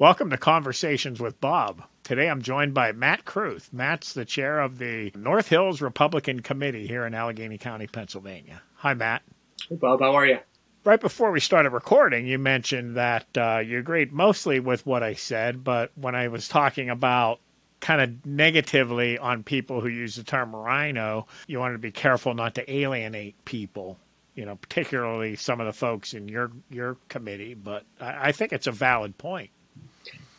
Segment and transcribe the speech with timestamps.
[0.00, 1.82] Welcome to Conversations with Bob.
[2.04, 3.70] Today I'm joined by Matt Kruth.
[3.70, 8.62] Matt's the chair of the North Hills Republican Committee here in Allegheny County, Pennsylvania.
[8.76, 9.20] Hi, Matt.
[9.68, 10.00] Hey, Bob.
[10.00, 10.38] How are you?
[10.84, 15.12] Right before we started recording, you mentioned that uh, you agreed mostly with what I
[15.12, 17.40] said, but when I was talking about
[17.80, 22.32] kind of negatively on people who use the term RINO, you wanted to be careful
[22.32, 23.98] not to alienate people
[24.34, 27.52] you know, particularly some of the folks in your your committee.
[27.52, 29.50] But I, I think it's a valid point.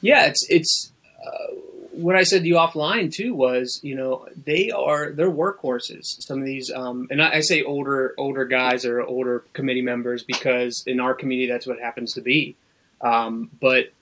[0.02, 0.92] Yeah, it's it's
[1.26, 1.54] uh,
[1.92, 6.22] what I said to you offline too was you know they are they're workhorses.
[6.22, 10.24] Some of these, um, and I, I say older older guys or older committee members
[10.24, 12.56] because in our committee that's what happens to be.
[13.02, 13.94] Um, but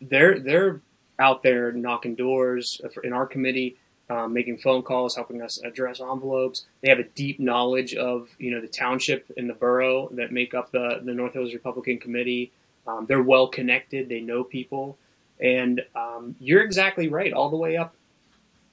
[0.00, 0.80] they're they're
[1.18, 3.76] out there knocking doors in our committee
[4.10, 6.64] um, making phone calls, helping us address envelopes.
[6.80, 10.54] They have a deep knowledge of you know the township and the borough that make
[10.54, 12.52] up the the North Hills Republican Committee.
[12.86, 14.08] Um, they're well connected.
[14.08, 14.96] They know people,
[15.40, 17.94] and um, you're exactly right all the way up.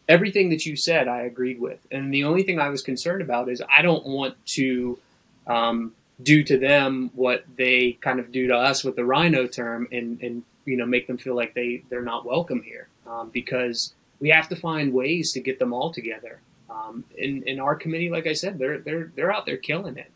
[0.08, 3.50] Everything that you said, I agreed with, and the only thing I was concerned about
[3.50, 5.00] is I don't want to
[5.48, 9.88] um, do to them what they kind of do to us with the RINO term,
[9.92, 13.94] and and you know make them feel like they they're not welcome here um, because
[14.20, 16.40] we have to find ways to get them all together.
[16.70, 20.12] Um, in, in our committee, like I said, they're they're they're out there killing it,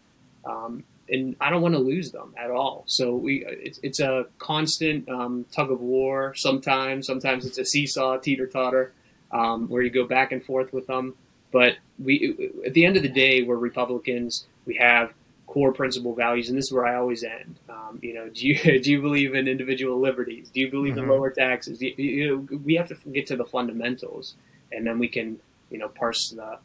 [0.45, 2.83] um, and I don't want to lose them at all.
[2.87, 6.33] So we it's, it's a constant um, tug of war.
[6.35, 8.93] Sometimes sometimes it's a seesaw, teeter totter,
[9.31, 11.15] um, where you go back and forth with them.
[11.51, 14.45] But we at the end of the day, we're Republicans.
[14.65, 15.13] We have
[15.47, 17.59] core principle values, and this is where I always end.
[17.69, 20.49] Um, you know, do you do you believe in individual liberties?
[20.49, 21.03] Do you believe mm-hmm.
[21.03, 21.81] in lower taxes?
[21.81, 24.35] You, you know, we have to get to the fundamentals,
[24.71, 26.59] and then we can you know parse the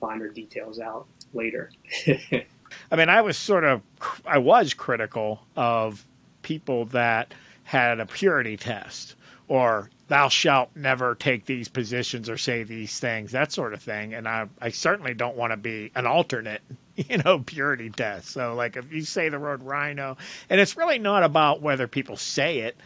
[0.00, 1.70] finer details out later.
[2.90, 3.82] I mean, I was sort of
[4.26, 6.04] I was critical of
[6.42, 9.14] people that had a purity test
[9.48, 14.14] or thou shalt never take these positions or say these things, that sort of thing.
[14.14, 16.62] And I, I certainly don't want to be an alternate,
[16.96, 18.28] you know, purity test.
[18.28, 20.16] So, like, if you say the word RINO,
[20.48, 22.76] and it's really not about whether people say it,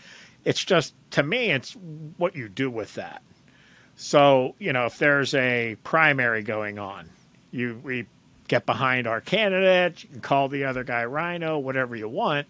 [0.44, 1.72] it's just, to me, it's
[2.16, 3.22] what you do with that.
[3.96, 7.08] So, you know, if there's a primary going on,
[7.50, 8.06] you we
[8.48, 12.46] get behind our candidate, you can call the other guy RINO, whatever you want.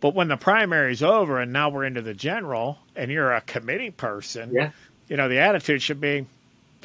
[0.00, 3.92] But when the primary's over and now we're into the general and you're a committee
[3.92, 4.70] person, yeah.
[5.08, 6.26] you know, the attitude should be,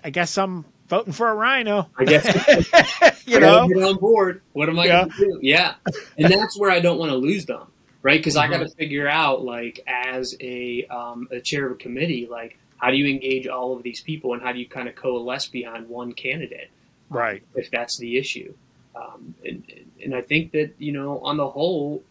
[0.03, 1.89] I guess I'm voting for a RINO.
[1.97, 2.25] I guess
[3.25, 4.41] you I know get on board.
[4.53, 5.05] What am I yeah.
[5.05, 5.39] to do?
[5.41, 5.75] Yeah,
[6.17, 7.67] and that's where I don't want to lose them,
[8.01, 8.19] right?
[8.19, 8.53] Because mm-hmm.
[8.53, 12.57] I got to figure out, like, as a um, a chair of a committee, like,
[12.77, 15.47] how do you engage all of these people, and how do you kind of coalesce
[15.47, 16.69] behind one candidate,
[17.09, 17.41] right?
[17.41, 18.53] Um, if that's the issue,
[18.95, 19.63] um, and
[20.03, 22.03] and I think that you know, on the whole,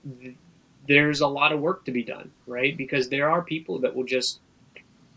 [0.86, 2.76] there's a lot of work to be done, right?
[2.76, 4.40] Because there are people that will just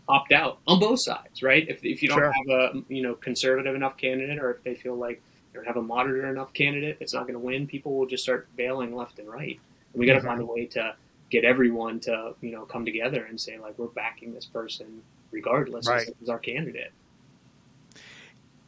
[0.08, 1.68] opt out on both sides, right?
[1.68, 2.32] If, if you don't sure.
[2.32, 5.76] have a you know conservative enough candidate, or if they feel like they don't have
[5.76, 7.66] a moderate enough candidate, it's not going to win.
[7.66, 9.58] People will just start bailing left and right.
[9.92, 10.28] And we got to mm-hmm.
[10.28, 10.94] find a way to
[11.30, 15.88] get everyone to you know come together and say like we're backing this person regardless
[15.88, 16.08] right.
[16.22, 16.92] as our candidate.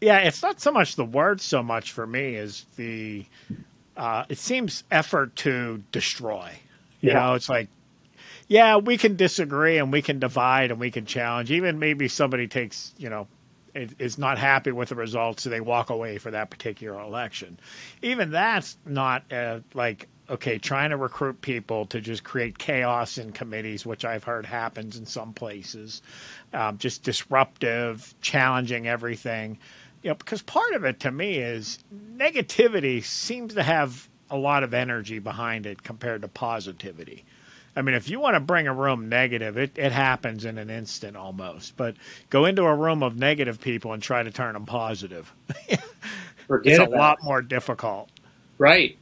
[0.03, 3.25] Yeah, it's not so much the words so much for me as the
[3.97, 6.51] uh, it seems effort to destroy.
[7.01, 7.21] You yeah.
[7.21, 7.69] know, it's like,
[8.49, 11.53] yeah, we can disagree and we can divide and we can challenge.
[11.53, 13.29] Even maybe somebody takes, you know,
[13.75, 17.61] is not happy with the results, so they walk away for that particular election.
[18.03, 23.33] Even that's not uh, like okay, trying to recruit people to just create chaos in
[23.33, 26.01] committees, which I've heard happens in some places,
[26.55, 29.59] um, just disruptive, challenging everything.
[30.03, 31.79] You know, because part of it to me is
[32.17, 37.25] negativity seems to have a lot of energy behind it compared to positivity.
[37.75, 40.69] I mean, if you want to bring a room negative, it, it happens in an
[40.69, 41.77] instant almost.
[41.77, 41.97] But
[42.29, 45.33] go into a room of negative people and try to turn them positive.
[46.65, 47.25] It's a lot it.
[47.25, 48.11] more difficult.
[48.59, 48.99] Right.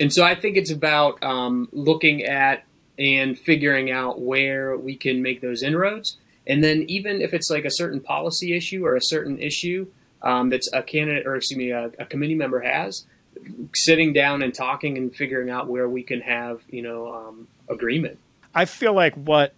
[0.00, 2.64] And so I think it's about um, looking at
[2.98, 6.16] and figuring out where we can make those inroads.
[6.46, 9.86] And then even if it's like a certain policy issue or a certain issue
[10.24, 13.04] um, that's a candidate or excuse me, a, a committee member has,
[13.74, 18.18] sitting down and talking and figuring out where we can have you know um, agreement.
[18.54, 19.54] I feel like what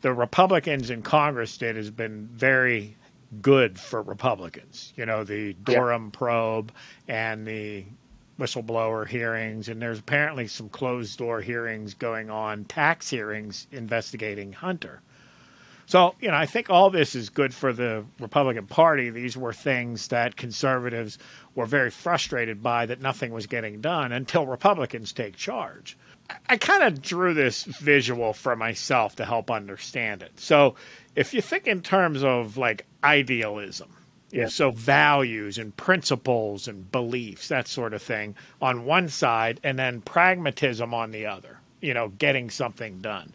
[0.00, 2.96] the Republicans in Congress did has been very
[3.42, 4.92] good for Republicans.
[4.96, 6.18] You know, the Durham yeah.
[6.18, 6.72] probe
[7.08, 7.84] and the
[8.38, 15.00] whistleblower hearings, and there's apparently some closed door hearings going on, tax hearings investigating Hunter.
[15.86, 19.08] So, you know, I think all this is good for the Republican Party.
[19.10, 21.16] These were things that conservatives
[21.54, 25.96] were very frustrated by that nothing was getting done until Republicans take charge.
[26.48, 30.32] I kind of drew this visual for myself to help understand it.
[30.40, 30.74] So,
[31.14, 33.88] if you think in terms of like idealism,
[34.32, 34.48] yeah.
[34.48, 40.00] so values and principles and beliefs, that sort of thing on one side, and then
[40.00, 43.32] pragmatism on the other, you know, getting something done.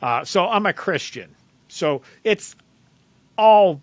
[0.00, 1.34] Uh, so, I'm a Christian.
[1.68, 2.56] So, it's
[3.36, 3.80] all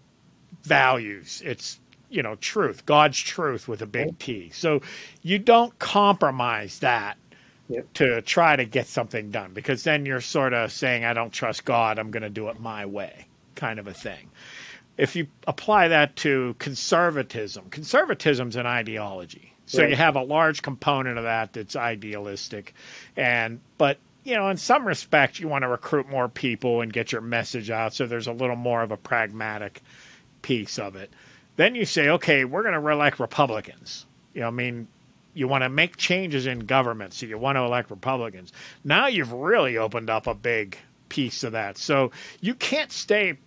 [0.63, 1.41] values.
[1.45, 1.79] It's
[2.09, 4.49] you know truth, God's truth with a big T.
[4.49, 4.81] So
[5.21, 7.17] you don't compromise that
[7.67, 7.91] yep.
[7.93, 11.65] to try to get something done because then you're sort of saying I don't trust
[11.65, 14.29] God, I'm going to do it my way, kind of a thing.
[14.97, 19.51] If you apply that to conservatism, conservatism's an ideology.
[19.65, 19.89] So right.
[19.89, 22.73] you have a large component of that that's idealistic
[23.17, 27.11] and but you know, in some respects, you want to recruit more people and get
[27.11, 27.93] your message out.
[27.93, 29.81] So there's a little more of a pragmatic
[30.41, 31.11] piece of it.
[31.55, 34.05] Then you say, okay, we're going to elect Republicans.
[34.33, 34.87] You know, I mean,
[35.35, 38.51] you want to make changes in government, so you want to elect Republicans.
[38.83, 40.77] Now you've really opened up a big
[41.07, 41.77] piece of that.
[41.77, 42.11] So
[42.41, 43.37] you can't stay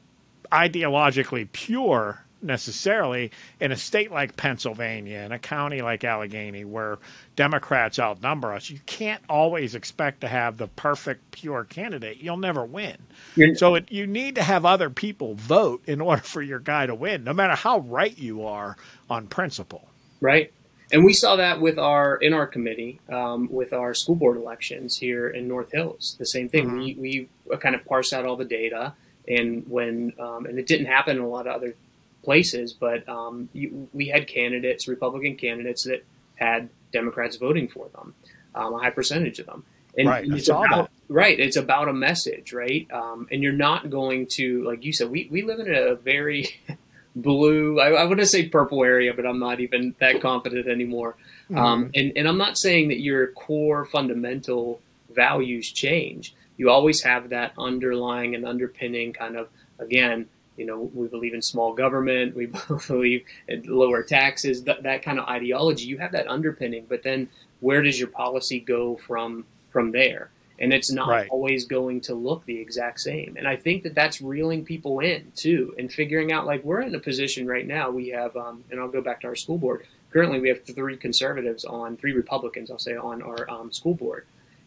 [0.52, 3.31] ideologically pure necessarily
[3.61, 6.99] in a state like Pennsylvania, in a county like Allegheny, where
[7.37, 12.19] Democrats outnumber us, you can't always expect to have the perfect, pure candidate.
[12.19, 12.96] You'll never win.
[13.37, 16.87] You're, so it, you need to have other people vote in order for your guy
[16.87, 18.76] to win, no matter how right you are
[19.11, 19.88] on principle.
[20.20, 20.52] Right.
[20.90, 24.96] And we saw that with our in our committee um, with our school board elections
[24.96, 26.17] here in North Hills.
[26.19, 26.67] The same thing.
[26.67, 27.00] Mm-hmm.
[27.00, 28.94] We we kind of parse out all the data,
[29.26, 31.75] and when um, and it didn't happen in a lot of other
[32.23, 36.05] places, but um, you, we had candidates, Republican candidates, that
[36.37, 38.15] had Democrats voting for them,
[38.55, 39.65] um, a high percentage of them.
[39.97, 41.38] And right, it's about, right.
[41.38, 42.87] It's about a message, right?
[42.93, 46.61] Um, and you're not going to, like you said, we, we live in a very
[47.17, 51.17] blue, I, I want to say purple area, but I'm not even that confident anymore.
[51.55, 54.81] Um, and, and I'm not saying that your core fundamental
[55.11, 56.35] values change.
[56.56, 59.49] You always have that underlying and underpinning kind of,
[59.79, 62.46] again, you know, we believe in small government, we
[62.88, 65.87] believe in lower taxes, that, that kind of ideology.
[65.87, 67.28] You have that underpinning, but then
[67.60, 70.31] where does your policy go from from there?
[70.60, 71.28] And it's not right.
[71.31, 73.37] always going to look the exact same.
[73.38, 76.94] And I think that that's reeling people in too, and figuring out like we're in
[76.96, 77.90] a position right now.
[77.90, 79.87] We have, um, and I'll go back to our school board.
[80.11, 84.26] Currently, we have three conservatives on, three Republicans, I'll say, on our um, school board,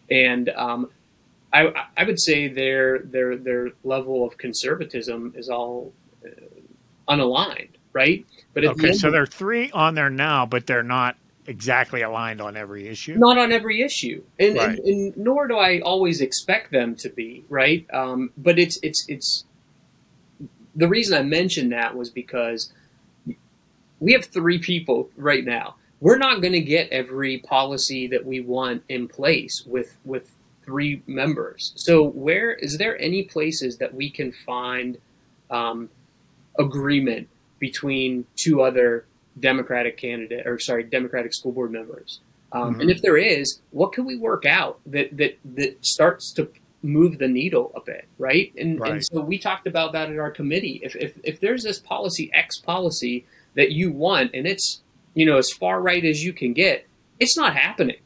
[0.09, 0.89] and um,
[1.53, 5.93] I, I would say their their their level of conservatism is all
[6.25, 6.29] uh,
[7.09, 8.25] unaligned, right?
[8.53, 11.17] But okay, the so there are three on there now, but they're not
[11.47, 13.15] exactly aligned on every issue.
[13.15, 14.77] Not on every issue, and, right.
[14.77, 17.85] and, and nor do I always expect them to be, right?
[17.93, 19.45] Um, but it's it's it's
[20.75, 22.71] the reason I mentioned that was because
[23.99, 25.75] we have three people right now.
[25.99, 30.31] We're not going to get every policy that we want in place with with
[30.63, 31.73] three members.
[31.75, 34.97] So, where is there any places that we can find
[35.49, 35.89] um,
[36.57, 37.29] agreement
[37.59, 39.05] between two other
[39.39, 42.19] Democratic candidate or sorry Democratic school board members?
[42.51, 42.81] Um, mm-hmm.
[42.81, 46.49] And if there is, what can we work out that that that starts to
[46.83, 48.51] move the needle a bit, right?
[48.57, 48.93] And, right.
[48.93, 50.79] and so we talked about that in our committee.
[50.83, 53.25] If, if if there's this policy X policy
[53.55, 54.81] that you want, and it's
[55.13, 56.87] you know as far right as you can get,
[57.19, 57.97] it's not happening.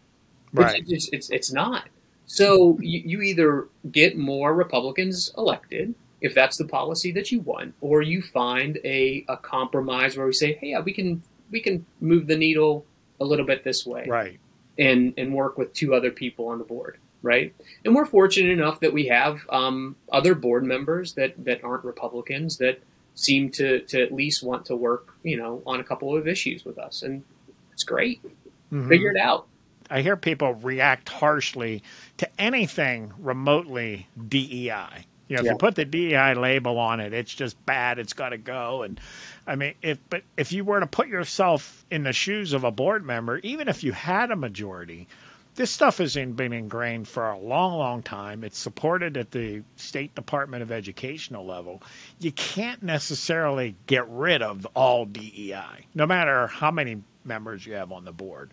[0.53, 0.79] Right.
[0.79, 1.87] It's, it's, it's, it's not.
[2.25, 7.75] So you, you either get more Republicans elected, if that's the policy that you want,
[7.81, 11.86] or you find a, a compromise where we say, hey, yeah, we can we can
[12.01, 12.86] move the needle
[13.20, 14.39] a little bit this way, right,
[14.77, 17.53] and and work with two other people on the board, right.
[17.84, 22.58] And we're fortunate enough that we have um, other board members that that aren't Republicans
[22.58, 22.82] that
[23.13, 26.65] seem to to at least want to work, you know, on a couple of issues
[26.65, 27.24] with us, and
[27.72, 28.24] it's great.
[28.72, 28.89] Mm-hmm.
[28.89, 29.48] Figure it out.
[29.89, 31.84] I hear people react harshly
[32.18, 35.06] to anything remotely DEI.
[35.27, 35.50] You know, yeah.
[35.50, 37.98] if you put the DEI label on it, it's just bad.
[37.98, 38.84] It's got to go.
[38.84, 39.00] And
[39.48, 42.72] I mean, if but if you were to put yourself in the shoes of a
[42.72, 45.08] board member, even if you had a majority,
[45.56, 48.44] this stuff has been ingrained for a long, long time.
[48.44, 51.82] It's supported at the State Department of Educational level.
[52.20, 57.92] You can't necessarily get rid of all DEI, no matter how many members you have
[57.92, 58.51] on the board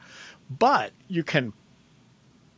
[0.59, 1.53] but you can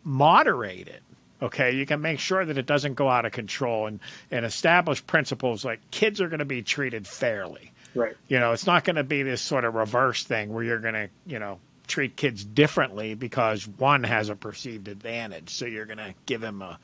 [0.02, 1.02] moderate it.
[1.42, 5.06] Okay, you can make sure that it doesn't go out of control and, and establish
[5.06, 7.72] principles like kids are going to be treated fairly.
[7.94, 8.16] Right.
[8.28, 10.94] You know, it's not going to be this sort of reverse thing where you're going
[10.94, 15.50] to, you know, treat kids differently because one has a perceived advantage.
[15.50, 16.78] So you're going to give him a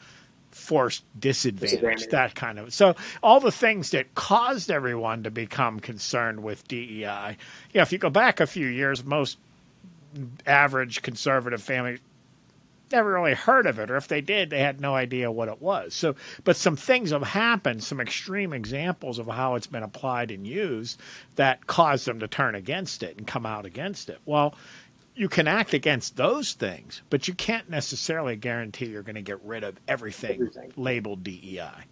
[0.50, 2.74] forced disadvantage, disadvantage, that kind of.
[2.74, 7.36] So all the things that caused everyone to become concerned with DEI.
[7.72, 9.38] You know, if you go back a few years, most
[10.46, 11.98] average conservative family
[12.92, 15.60] never really heard of it, or if they did, they had no idea what it
[15.60, 15.94] was.
[15.94, 16.14] So,
[16.44, 21.00] but some things have happened, some extreme examples of how it's been applied and used
[21.36, 24.18] that caused them to turn against it and come out against it.
[24.24, 24.54] Well,
[25.14, 29.42] you can act against those things, but you can't necessarily guarantee you're going to get
[29.44, 30.72] rid of everything, everything.
[30.76, 31.84] labeled DEI.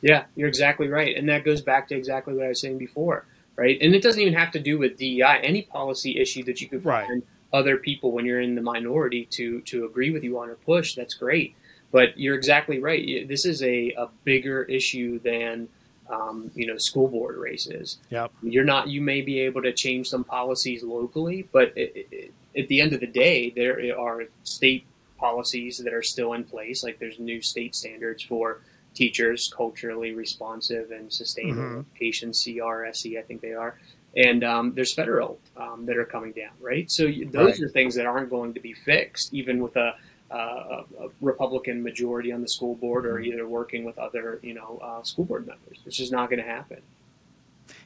[0.00, 1.16] Yeah, you're exactly right.
[1.16, 3.26] And that goes back to exactly what I was saying before,
[3.56, 3.78] right?
[3.80, 5.40] And it doesn't even have to do with DEI.
[5.42, 7.22] Any policy issue that you could find right.
[7.52, 10.94] Other people when you're in the minority to to agree with you on a push,
[10.94, 11.54] that's great.
[11.90, 13.28] But you're exactly right.
[13.28, 15.68] This is a, a bigger issue than
[16.08, 17.98] um, you know school board races.
[18.10, 18.32] Yep.
[18.42, 18.88] You're not.
[18.88, 22.92] You may be able to change some policies locally, but it, it, at the end
[22.92, 24.86] of the day, there are state
[25.18, 26.82] policies that are still in place.
[26.82, 28.60] Like there's new state standards for
[28.94, 31.80] teachers, culturally responsive and sustainable mm-hmm.
[31.94, 33.78] education, CRSE, I think they are.
[34.16, 36.90] And um, there's federal um, that are coming down, right?
[36.90, 37.62] So those right.
[37.62, 39.94] are things that aren't going to be fixed, even with a,
[40.30, 43.32] uh, a Republican majority on the school board, or mm-hmm.
[43.32, 45.78] either working with other, you know, uh, school board members.
[45.86, 46.82] It's just not going to happen.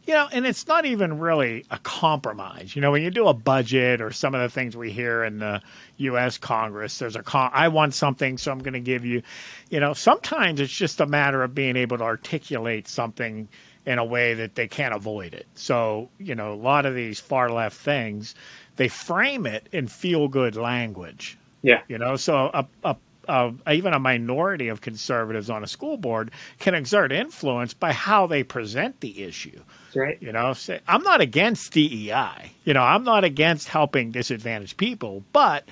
[0.07, 2.77] You know, and it's not even really a compromise.
[2.77, 5.39] You know, when you do a budget or some of the things we hear in
[5.39, 5.61] the
[5.97, 6.39] U.S.
[6.39, 9.23] Congress, there's a con- I want something, so I'm going to give you.
[9.69, 13.49] You know, sometimes it's just a matter of being able to articulate something
[13.87, 15.47] in a way that they can't avoid it.
[15.55, 18.35] So, you know, a lot of these far left things,
[18.77, 21.39] they frame it in feel good language.
[21.63, 21.83] Yeah.
[21.89, 22.97] You know, so a, a
[23.29, 28.27] uh, even a minority of conservatives on a school board can exert influence by how
[28.27, 29.61] they present the issue.
[29.95, 30.19] right.
[30.21, 32.53] You know, say, I'm not against DEI.
[32.65, 35.65] You know, I'm not against helping disadvantaged people, but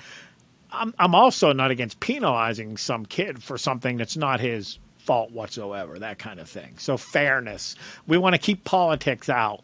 [0.71, 5.99] I'm, I'm also not against penalizing some kid for something that's not his fault whatsoever,
[5.99, 6.75] that kind of thing.
[6.77, 7.75] So fairness.
[8.07, 9.61] We want to keep politics out.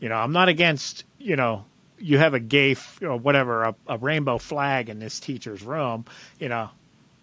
[0.00, 1.64] You know, I'm not against, you know,
[1.98, 6.04] you have a gay or whatever, a, a rainbow flag in this teacher's room,
[6.40, 6.68] you know,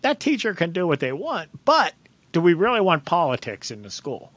[0.02, 1.94] that teacher can do what they want, but
[2.32, 4.32] do we really want politics in the school?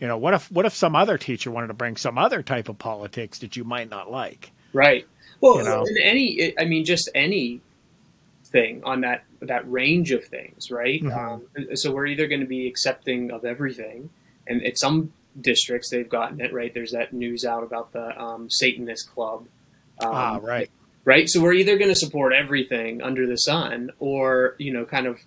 [0.00, 2.68] You know, what if what if some other teacher wanted to bring some other type
[2.68, 4.50] of politics that you might not like?
[4.72, 5.06] Right.
[5.40, 5.84] Well, you know?
[5.84, 7.60] in any, I mean, just any
[8.46, 11.02] thing on that that range of things, right?
[11.02, 11.68] Mm-hmm.
[11.70, 14.10] Um, so we're either going to be accepting of everything,
[14.46, 16.72] and at some districts they've gotten it right.
[16.72, 19.46] There's that news out about the um, Satanist club.
[20.00, 20.70] Um, ah, right
[21.04, 21.28] right?
[21.28, 25.20] So we're either going to support everything under the sun, or you know, kind of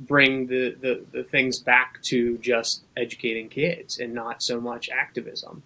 [0.00, 5.62] bring the, the, the things back to just educating kids and not so much activism.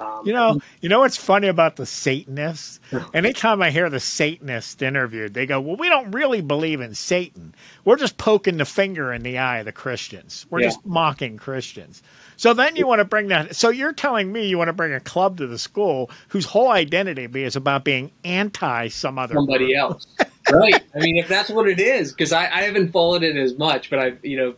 [0.00, 2.80] Um, you know, you know what's funny about the Satanists?
[3.14, 7.54] Anytime I hear the Satanist interviewed, they go, "Well, we don't really believe in Satan.
[7.84, 10.46] We're just poking the finger in the eye of the Christians.
[10.50, 10.68] We're yeah.
[10.68, 12.02] just mocking Christians."
[12.36, 13.56] So then you want to bring that.
[13.56, 16.70] So you're telling me you want to bring a club to the school whose whole
[16.70, 19.78] identity is about being anti some other somebody group.
[19.78, 20.06] else,
[20.50, 20.82] right?
[20.94, 23.90] I mean, if that's what it is, because I, I haven't followed it as much,
[23.90, 24.54] but I've you know.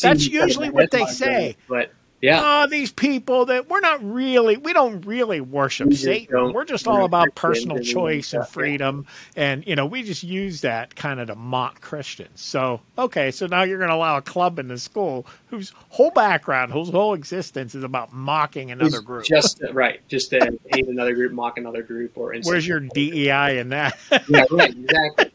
[0.00, 1.56] That's usually what they say.
[1.68, 2.40] But yeah.
[2.42, 6.52] Oh, these people that we're not really, we don't really worship we Satan.
[6.52, 9.06] We're just all about personal choice and freedom.
[9.36, 12.40] And, you know, we just use that kind of to mock Christians.
[12.40, 16.10] So, okay, so now you're going to allow a club in the school whose whole
[16.10, 19.24] background, whose whole existence is about mocking another group.
[19.24, 20.06] Just, right.
[20.08, 22.16] Just to hate another group, mock another group.
[22.16, 23.98] or Where's your DEI in that?
[24.28, 25.32] yeah, right, exactly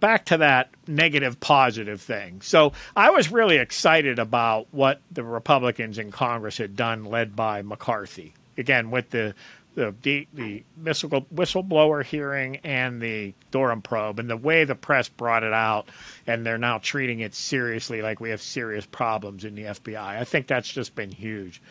[0.00, 2.40] back to that negative positive thing.
[2.40, 7.62] So I was really excited about what the Republicans in Congress had done, led by
[7.62, 8.34] McCarthy.
[8.56, 9.34] Again, with the
[9.74, 15.44] the the, the whistleblower hearing and the Durham probe, and the way the press brought
[15.44, 15.88] it out,
[16.26, 19.98] and they're now treating it seriously, like we have serious problems in the FBI.
[19.98, 21.62] I think that's just been huge.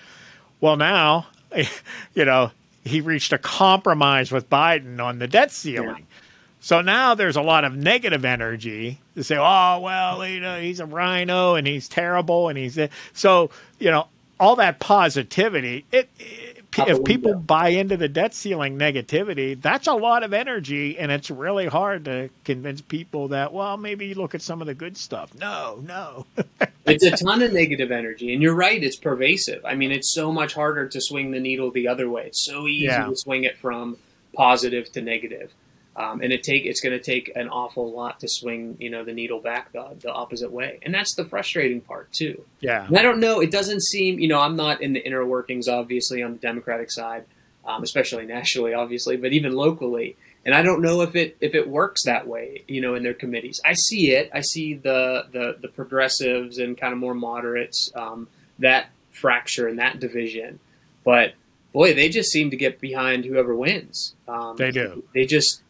[0.61, 1.27] Well, now,
[2.13, 2.51] you know,
[2.83, 5.89] he reached a compromise with Biden on the debt ceiling.
[6.09, 6.17] Yeah
[6.59, 10.79] so now there's a lot of negative energy to say, oh, well, you know, he's
[10.79, 12.79] a RINO and he's terrible and he's
[13.13, 13.49] so
[13.79, 14.07] you know
[14.39, 15.85] all that positivity.
[15.91, 20.97] It, it if people buy into the debt ceiling negativity, that's a lot of energy,
[20.99, 24.67] and it's really hard to convince people that well, maybe you look at some of
[24.67, 25.33] the good stuff.
[25.35, 26.25] No, no.
[26.85, 28.83] it's a ton of negative energy, and you're right.
[28.83, 29.65] It's pervasive.
[29.65, 32.27] I mean, it's so much harder to swing the needle the other way.
[32.27, 33.05] It's so easy yeah.
[33.05, 33.97] to swing it from
[34.33, 35.53] positive to negative.
[35.97, 39.03] Um, and it take it's going to take an awful lot to swing you know
[39.03, 40.77] the needle back the, the opposite way.
[40.83, 42.43] And that's the frustrating part too.
[42.59, 42.85] Yeah.
[42.85, 45.67] And i don't know it doesn't seem you know i'm not in the inner workings
[45.67, 47.25] obviously on the democratic side
[47.65, 50.15] um, especially nationally obviously but even locally.
[50.45, 53.15] And i don't know if it if it works that way you know in their
[53.15, 53.59] committees.
[53.65, 54.29] I see it.
[54.31, 58.27] I see the the, the progressives and kind of more moderates um,
[58.59, 60.59] that fracture and that division.
[61.03, 61.33] But
[61.73, 64.15] boy they just seem to get behind whoever wins.
[64.27, 65.03] Um, they do.
[65.13, 65.61] they just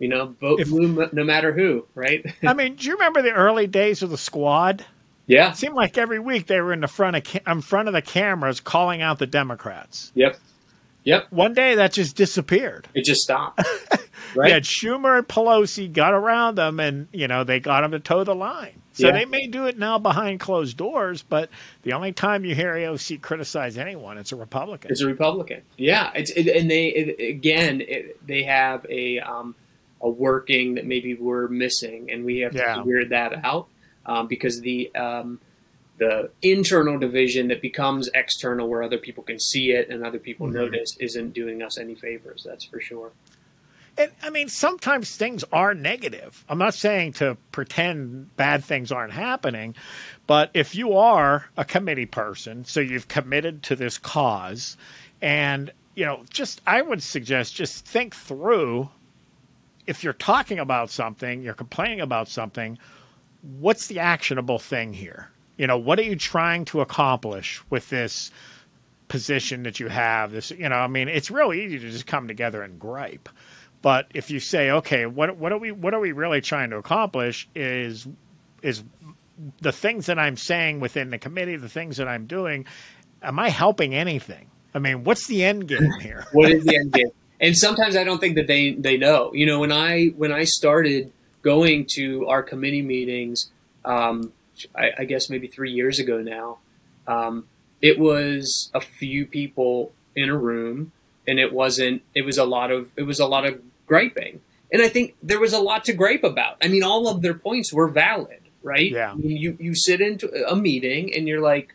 [0.00, 2.24] You know, vote if, blue no matter who, right?
[2.42, 4.84] I mean, do you remember the early days of the squad?
[5.26, 7.86] Yeah, it seemed like every week they were in the front of ca- in front
[7.86, 10.10] of the cameras calling out the Democrats.
[10.14, 10.38] Yep,
[11.04, 11.26] yep.
[11.30, 12.88] One day that just disappeared.
[12.94, 13.62] It just stopped.
[14.34, 14.50] right?
[14.50, 18.24] Yeah, Schumer and Pelosi got around them, and you know they got them to toe
[18.24, 18.80] the line.
[18.92, 19.12] So yeah.
[19.12, 21.48] they may do it now behind closed doors, but
[21.82, 24.90] the only time you hear AOC criticize anyone, it's a Republican.
[24.90, 25.62] It's a Republican.
[25.76, 29.54] Yeah, it's it, and they it, again it, they have a um,
[30.00, 32.76] a working that maybe we're missing, and we have to yeah.
[32.76, 33.68] figure that out
[34.06, 35.40] um, because the um,
[35.98, 40.46] the internal division that becomes external, where other people can see it and other people
[40.46, 40.56] mm-hmm.
[40.56, 42.44] notice, isn't doing us any favors.
[42.48, 43.12] That's for sure.
[43.98, 46.42] And I mean, sometimes things are negative.
[46.48, 49.74] I'm not saying to pretend bad things aren't happening,
[50.26, 54.78] but if you are a committee person, so you've committed to this cause,
[55.20, 58.88] and you know, just I would suggest just think through
[59.90, 62.78] if you're talking about something, you're complaining about something,
[63.42, 65.28] what's the actionable thing here?
[65.56, 68.30] You know, what are you trying to accomplish with this
[69.08, 70.30] position that you have?
[70.30, 73.28] This, you know, I mean, it's real easy to just come together and gripe.
[73.82, 76.76] But if you say, okay, what what are we what are we really trying to
[76.76, 78.06] accomplish is
[78.62, 78.84] is
[79.60, 82.64] the things that I'm saying within the committee, the things that I'm doing,
[83.22, 84.46] am I helping anything?
[84.72, 86.26] I mean, what's the end game here?
[86.32, 87.10] what is the end game?
[87.40, 89.32] And sometimes I don't think that they they know.
[89.32, 93.50] You know, when I when I started going to our committee meetings,
[93.84, 94.32] um,
[94.76, 96.58] I, I, guess maybe three years ago now,
[97.06, 97.46] um,
[97.80, 100.92] it was a few people in a room,
[101.26, 102.02] and it wasn't.
[102.14, 102.90] It was a lot of.
[102.96, 104.40] It was a lot of griping.
[104.72, 106.56] And I think there was a lot to gripe about.
[106.62, 108.90] I mean, all of their points were valid, right?
[108.90, 109.10] Yeah.
[109.10, 111.74] I mean, you, you sit into a meeting and you're like,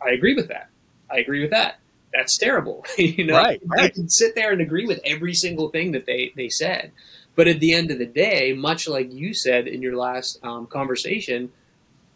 [0.00, 0.70] I agree with that.
[1.10, 1.78] I agree with that.
[2.16, 2.84] That's terrible.
[2.98, 3.80] you know, right, right.
[3.84, 6.92] I can sit there and agree with every single thing that they, they said.
[7.34, 10.66] But at the end of the day, much like you said in your last um,
[10.66, 11.52] conversation,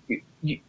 [0.08, 0.60] you, you,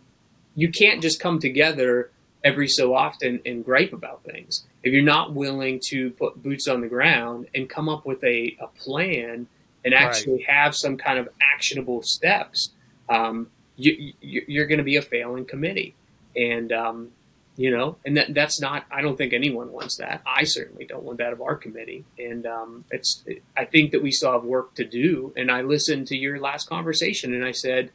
[0.56, 2.12] you can't just come together
[2.44, 6.82] every so often and gripe about things if you're not willing to put boots on
[6.82, 9.48] the ground and come up with a, a plan
[9.86, 10.50] and actually right.
[10.50, 12.72] have some kind of actionable steps,
[13.10, 14.14] um, you,
[14.62, 15.96] are going to be a failing committee.
[16.36, 17.10] And, um,
[17.58, 20.22] you know, and that, that's not, I don't think anyone wants that.
[20.26, 22.06] I certainly don't want that of our committee.
[22.18, 23.24] And um, it's,
[23.58, 25.34] I think that we still have work to do.
[25.36, 27.92] And I listened to your last conversation and I said,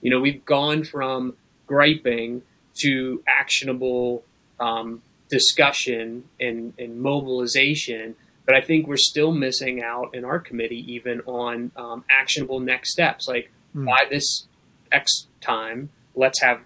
[0.00, 1.34] you know, we've gone from
[1.66, 2.42] griping
[2.76, 4.22] to actionable
[4.60, 8.14] um, discussion and, and mobilization.
[8.46, 12.92] But I think we're still missing out in our committee even on um, actionable next
[12.92, 13.26] steps.
[13.26, 13.86] Like mm.
[13.86, 14.46] by this
[14.92, 16.60] X time, let's have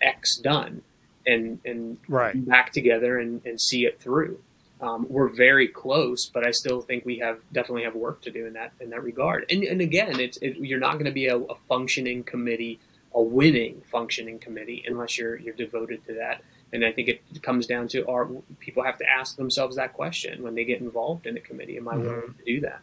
[0.00, 0.82] X done
[1.28, 2.34] and and right.
[2.48, 4.40] back together and, and see it through.
[4.80, 8.46] Um, we're very close, but I still think we have definitely have work to do
[8.46, 9.46] in that in that regard.
[9.50, 12.78] And, and again, it's it, you're not going to be a, a, functioning committee,
[13.12, 16.42] a winning functioning committee, unless you're you're devoted to that.
[16.72, 18.28] And I think it comes down to our
[18.60, 21.76] people have to ask themselves that question when they get involved in a committee.
[21.76, 22.02] Am I mm-hmm.
[22.02, 22.80] willing to do that?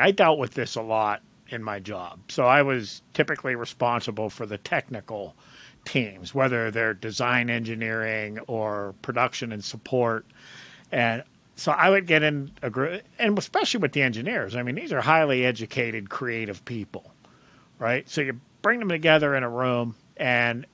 [0.00, 2.18] I dealt with this a lot in my job.
[2.28, 5.34] So I was typically responsible for the technical
[5.88, 10.26] teams, whether they're design engineering or production and support.
[10.92, 11.22] And
[11.56, 14.54] so I would get in a group, and especially with the engineers.
[14.54, 17.10] I mean, these are highly educated, creative people,
[17.78, 18.08] right?
[18.08, 20.66] So you bring them together in a room, and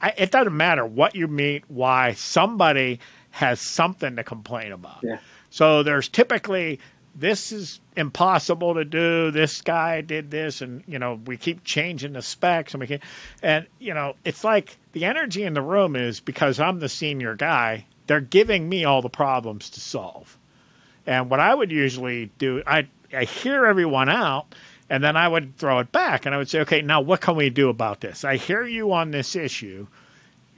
[0.00, 5.00] I, it doesn't matter what you meet, why somebody has something to complain about.
[5.02, 5.18] Yeah.
[5.50, 6.80] So there's typically
[7.14, 9.30] this is impossible to do.
[9.30, 13.00] This guy did this, and you know we keep changing the specs, and we can,
[13.42, 17.34] and you know it's like the energy in the room is because I'm the senior
[17.34, 17.86] guy.
[18.06, 20.36] They're giving me all the problems to solve,
[21.06, 24.54] and what I would usually do, I I hear everyone out,
[24.90, 27.36] and then I would throw it back and I would say, okay, now what can
[27.36, 28.24] we do about this?
[28.24, 29.86] I hear you on this issue.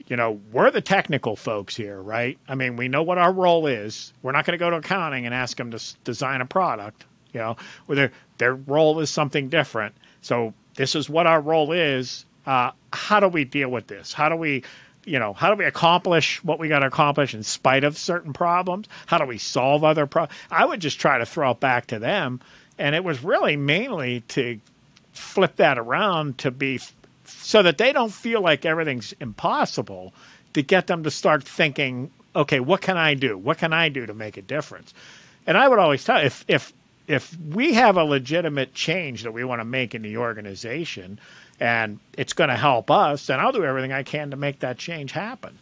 [0.07, 2.37] You know, we're the technical folks here, right?
[2.47, 4.13] I mean, we know what our role is.
[4.21, 7.41] We're not going to go to accounting and ask them to design a product, you
[7.41, 9.95] know, their, their role is something different.
[10.21, 12.25] So this is what our role is.
[12.45, 14.13] Uh, how do we deal with this?
[14.13, 14.63] How do we,
[15.03, 18.31] you know, how do we accomplish what we got to accomplish in spite of certain
[18.31, 18.87] problems?
[19.05, 20.39] How do we solve other problems?
[20.49, 22.39] I would just try to throw it back to them
[22.77, 24.59] and it was really mainly to
[25.11, 26.79] flip that around to be
[27.27, 30.13] so that they don't feel like everything's impossible
[30.53, 33.37] to get them to start thinking okay what can i do?
[33.37, 34.93] What can i do to make a difference?
[35.45, 36.73] And i would always tell if if
[37.07, 41.19] if we have a legitimate change that we want to make in the organization
[41.59, 44.77] and it's going to help us then i'll do everything i can to make that
[44.77, 45.57] change happen.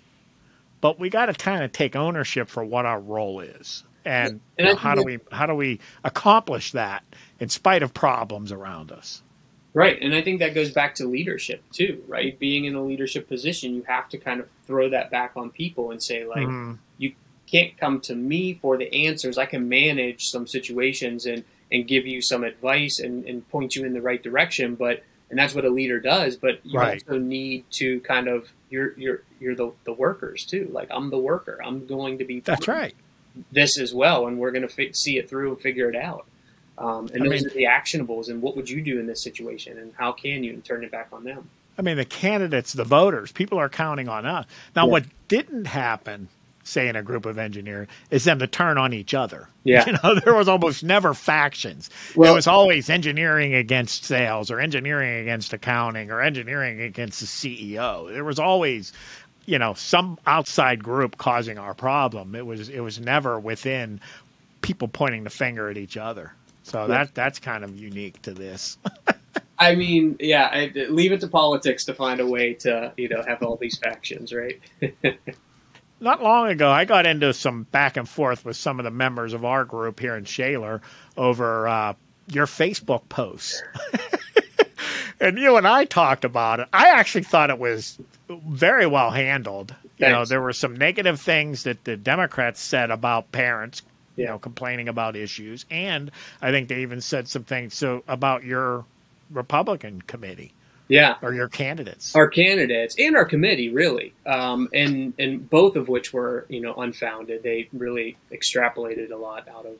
[0.82, 4.68] But we got to kind of take ownership for what our role is and, and
[4.68, 7.04] you know, how do we how do we accomplish that
[7.40, 9.24] in spite of problems around us?
[9.76, 12.40] Right, and I think that goes back to leadership too, right?
[12.40, 15.92] Being in a leadership position, you have to kind of throw that back on people
[15.92, 16.76] and say, like, mm-hmm.
[16.98, 17.14] you
[17.46, 19.38] can't come to me for the answers.
[19.38, 23.86] I can manage some situations and and give you some advice and, and point you
[23.86, 26.38] in the right direction, but and that's what a leader does.
[26.38, 27.04] But you right.
[27.06, 30.70] also need to kind of you're you're you're the the workers too.
[30.72, 31.60] Like I'm the worker.
[31.62, 32.96] I'm going to be that's right.
[33.52, 36.28] This as well, and we're going to fi- see it through and figure it out.
[36.78, 38.30] Um, and I those mean, are the actionables.
[38.30, 39.78] And what would you do in this situation?
[39.78, 41.50] And how can you turn it back on them?
[41.78, 44.46] I mean, the candidates, the voters, people are counting on us.
[44.76, 44.92] Now, yeah.
[44.92, 46.30] what didn't happen,
[46.64, 49.50] say, in a group of engineers, is them to turn on each other.
[49.68, 49.84] Yeah.
[49.88, 51.90] You know, there was almost never factions.
[52.16, 57.26] Well, it was always engineering against sales or engineering against accounting or engineering against the
[57.26, 58.14] CEO.
[58.14, 58.94] There was always
[59.48, 64.00] you know some outside group causing our problem it was it was never within
[64.62, 66.34] people pointing the finger at each other
[66.66, 68.80] so that that's kind of unique to this.
[69.60, 73.24] I mean, yeah, I, leave it to politics to find a way to you know
[73.26, 74.60] have all these factions, right?
[76.00, 79.34] Not long ago, I got into some back and forth with some of the members
[79.34, 80.82] of our group here in Shaler
[81.16, 81.94] over uh,
[82.28, 83.64] your Facebook posts.
[85.22, 86.68] and you and I talked about it.
[86.74, 87.98] I actually thought it was
[88.28, 89.70] very well handled.
[89.70, 90.00] Thanks.
[90.00, 93.84] You know, there were some negative things that the Democrats said about parents
[94.16, 95.66] you know, complaining about issues.
[95.70, 98.86] And I think they even said some things so about your
[99.32, 100.54] Republican committee.
[100.88, 105.88] Yeah, or your candidates, our candidates, and our committee, really, um, and and both of
[105.88, 107.42] which were you know unfounded.
[107.42, 109.80] They really extrapolated a lot out of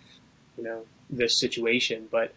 [0.58, 2.34] you know this situation, but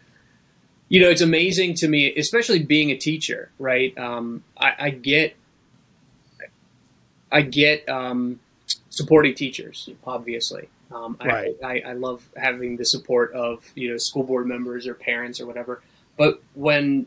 [0.87, 3.97] you know it's amazing to me, especially being a teacher, right?
[3.97, 5.35] Um, I, I, get,
[7.31, 8.39] I get um,
[8.89, 11.55] supporting teachers, obviously, um, right.
[11.63, 15.39] I, I, I, love having the support of you know school board members or parents
[15.39, 15.81] or whatever.
[16.17, 17.05] But when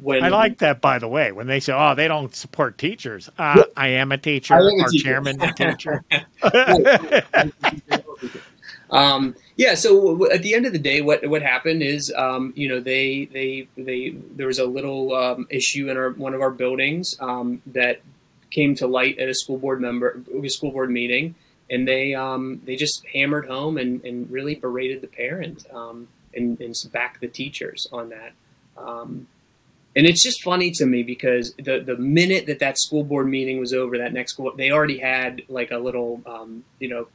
[0.00, 3.28] when I like that, by the way, when they say, "Oh, they don't support teachers,"
[3.38, 4.54] uh, I am a teacher.
[4.54, 5.04] Our teacher.
[5.04, 6.04] chairman, a teacher.
[8.90, 9.74] um, yeah.
[9.74, 13.26] So at the end of the day, what what happened is, um, you know, they
[13.26, 17.60] they they there was a little um, issue in our one of our buildings um,
[17.66, 18.00] that
[18.50, 21.34] came to light at a school board member a school board meeting
[21.70, 26.60] and they um, they just hammered home and, and really berated the parent um, and,
[26.60, 28.32] and backed the teachers on that.
[28.76, 29.26] Um,
[29.96, 33.58] and it's just funny to me because the the minute that that school board meeting
[33.58, 37.08] was over, that next school they already had like a little um, you know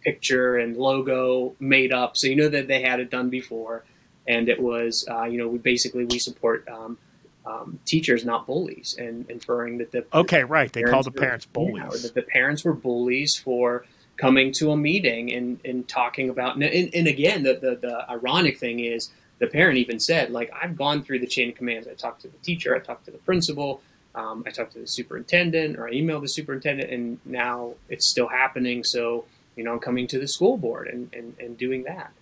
[0.00, 3.84] picture and logo made up, so you know that they had it done before,
[4.26, 6.66] and it was uh, you know we basically we support.
[6.68, 6.98] Um,
[7.44, 10.72] um, teachers, not bullies, and inferring that the okay, right?
[10.72, 11.82] They call the parents bullies.
[11.82, 13.84] Yeah, that the parents were bullies for
[14.16, 18.58] coming to a meeting and, and talking about and, and again the, the, the ironic
[18.58, 21.94] thing is the parent even said like i've gone through the chain of commands i
[21.94, 23.80] talked to the teacher i talked to the principal
[24.14, 28.28] um, i talked to the superintendent or i emailed the superintendent and now it's still
[28.28, 29.24] happening so
[29.56, 32.12] you know i'm coming to the school board and, and, and doing that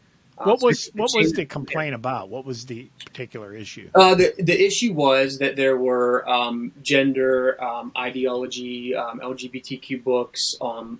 [0.40, 2.30] uh, what was so what was the complaint about?
[2.30, 3.90] What was the particular issue?
[3.94, 10.54] Uh, the the issue was that there were um, gender um, ideology, um, LGBTQ books,
[10.62, 10.98] um,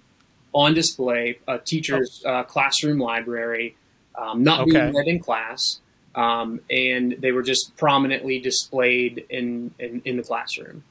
[0.53, 3.77] on display, a teacher's uh, classroom library,
[4.17, 4.73] um, not okay.
[4.73, 5.81] being read in class,
[6.15, 10.83] um, and they were just prominently displayed in, in, in the classroom.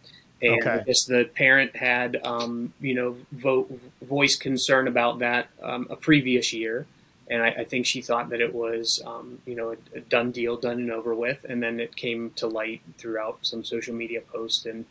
[0.42, 0.70] And okay.
[0.70, 3.70] I guess the parent had, um, you know, vote,
[4.02, 6.88] voice concern about that um, a previous year,
[7.30, 10.32] and I, I, think she thought that it was, um, you know, a, a, done
[10.32, 11.46] deal, done and over with.
[11.48, 14.86] And then it came to light throughout some social media posts and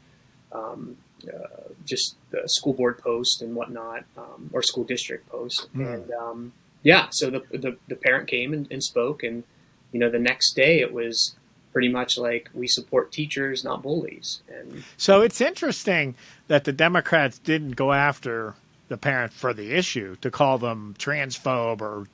[0.53, 5.69] um, uh, just the school board post and whatnot, um, or school district post.
[5.75, 5.95] Mm.
[5.95, 6.53] And um,
[6.83, 9.45] yeah, so the, the, the parent came and, and, spoke, and
[9.93, 11.35] you know the next day it was
[11.73, 14.43] pretty much like we support teachers, not bullies.
[14.49, 16.15] And so it's interesting
[16.49, 18.55] that the Democrats didn't go after
[18.89, 22.07] the parent for the issue to call them transphobe or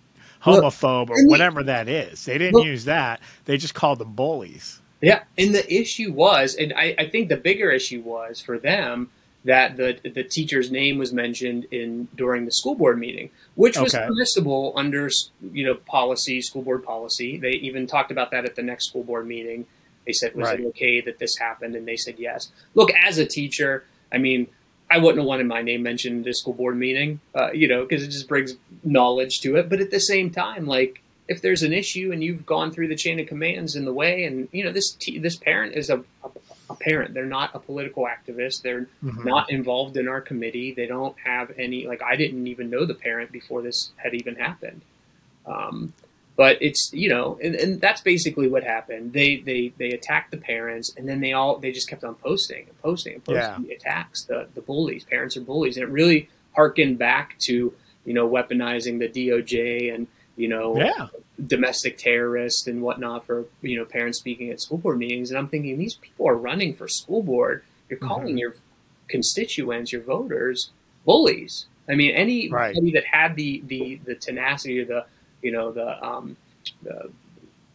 [0.43, 2.25] homophobe or whatever that is.
[2.25, 3.21] They didn't use that.
[3.45, 4.81] They just called them bullies.
[5.05, 9.11] Yeah, and the issue was, and I, I think the bigger issue was for them
[9.45, 13.95] that the the teacher's name was mentioned in during the school board meeting, which was
[13.95, 14.07] okay.
[14.07, 15.11] permissible under
[15.53, 17.37] you know policy, school board policy.
[17.37, 19.67] They even talked about that at the next school board meeting.
[20.07, 20.61] They said, "Was right.
[20.61, 24.47] it okay that this happened?" And they said, "Yes." Look, as a teacher, I mean,
[24.90, 27.85] I wouldn't have wanted my name mentioned in a school board meeting, uh, you know,
[27.85, 29.69] because it just brings knowledge to it.
[29.69, 32.96] But at the same time, like if there's an issue and you've gone through the
[32.96, 35.98] chain of commands in the way, and you know this t- this parent is a,
[36.22, 36.30] a,
[36.70, 37.14] a, parent.
[37.14, 38.62] They're not a political activist.
[38.62, 39.26] They're mm-hmm.
[39.26, 40.72] not involved in our committee.
[40.74, 44.37] They don't have any like I didn't even know the parent before this had even
[44.37, 44.82] happened.
[45.46, 45.94] Um,
[46.37, 49.12] but it's you know, and, and that's basically what happened.
[49.12, 52.66] They they they attacked the parents, and then they all they just kept on posting
[52.68, 53.74] and posting and posting Yeah.
[53.76, 54.24] attacks.
[54.24, 57.72] The the bullies, parents are bullies, and it really harkened back to
[58.04, 60.06] you know weaponizing the DOJ and
[60.37, 61.09] you know Yeah.
[61.47, 65.31] domestic terrorists and whatnot for you know parents speaking at school board meetings.
[65.31, 67.62] And I'm thinking these people are running for school board.
[67.88, 68.40] You're calling Mhm.
[68.40, 68.55] your
[69.09, 70.70] constituents, your voters,
[71.05, 71.66] bullies.
[71.88, 72.92] I mean, anybody Right.
[72.94, 75.07] that had the the the tenacity or the
[75.42, 76.37] you know the um
[76.83, 77.11] the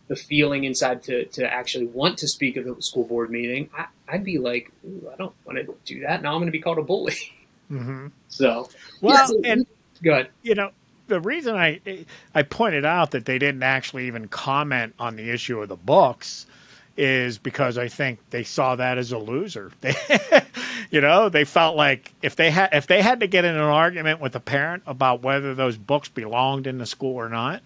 [0.08, 3.86] the feeling inside to, to actually want to speak at the school board meeting, I,
[4.08, 6.24] I'd be like, I don't want to do that.
[6.24, 7.14] Now I'm going to be called a bully.
[7.68, 8.68] hmm So,
[9.02, 9.68] Well, yeah, so- and
[10.02, 10.30] good.
[10.42, 10.72] you know,
[11.10, 11.82] the reason I
[12.34, 16.46] I pointed out that they didn't actually even comment on the issue of the books
[16.98, 19.72] is because I think they saw that as a loser.
[19.82, 19.96] They,
[20.92, 23.62] you know, they felt like if they had if they had to get in an
[23.62, 27.62] argument with a parent about whether those books belonged in the school or not,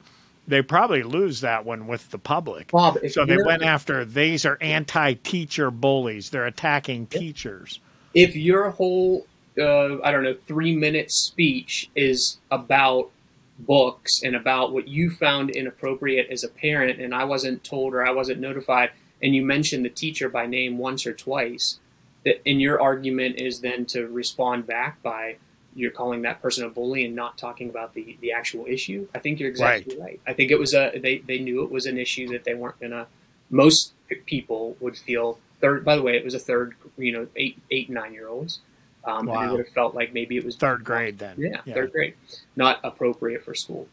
[0.47, 2.71] they probably lose that one with the public.
[2.71, 6.29] Bob, So they went after these are anti-teacher bullies.
[6.31, 7.79] They're attacking teachers.
[8.13, 9.25] if your whole
[9.57, 13.09] uh, I don't know three minute speech is about
[13.59, 18.05] books and about what you found inappropriate as a parent, and I wasn't told or
[18.05, 21.79] I wasn't notified, and you mentioned the teacher by name once or twice,
[22.25, 25.37] that and your argument is then to respond back by
[25.75, 29.07] you're calling that person a bully and not talking about the the actual issue.
[29.13, 30.19] I think you're exactly right.
[30.25, 32.79] I think it was a they they knew it was an issue that they weren't
[32.79, 33.07] gonna.
[33.49, 33.93] Most
[34.25, 35.85] people would feel third.
[35.85, 36.75] By the way, it was a third.
[36.97, 38.59] You know, eight eight nine year olds.
[39.05, 39.41] Um, and Wow.
[39.45, 41.35] they would have felt like maybe it was Third grade then.
[41.37, 42.13] Yeah, third grade,
[42.55, 43.87] not appropriate for school.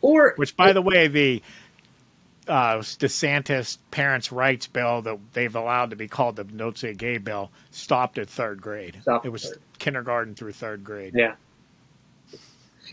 [0.00, 1.42] Or Which, by the way, the
[2.48, 7.18] uh, DeSantis parents' rights bill that they've allowed to be called the Don't Say Gay
[7.18, 8.98] bill stopped at third grade.
[9.24, 9.60] It was third.
[9.78, 11.12] kindergarten through third grade.
[11.14, 11.34] Yeah.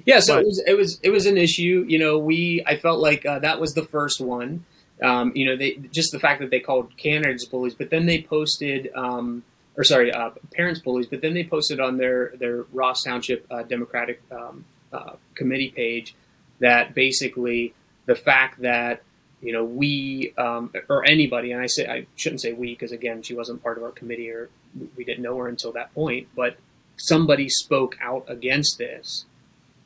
[0.06, 1.86] Yeah, so But- it was it was it was an issue.
[1.88, 4.64] You know, we I felt like uh, that was the first one.
[5.04, 8.22] Um, you know, they just the fact that they called candidates bullies, but then they
[8.22, 9.44] posted, um,
[9.78, 13.64] or sorry, uh, parents bullies, but then they posted on their their Ross Township uh,
[13.64, 16.16] Democratic um, uh, committee page
[16.60, 17.74] that basically
[18.06, 19.02] the fact that
[19.42, 23.22] you know we um, or anybody, and I say I shouldn't say we because again
[23.22, 24.50] she wasn't part of our committee or
[24.96, 26.58] we didn't know her until that point, but
[26.98, 29.26] somebody spoke out against this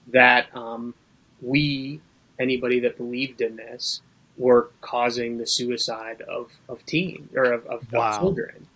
[0.07, 0.93] that um,
[1.41, 1.99] we,
[2.39, 4.01] anybody that believed in this,
[4.37, 8.09] were causing the suicide of, of teens or of, of, Wow.
[8.11, 8.67] of children.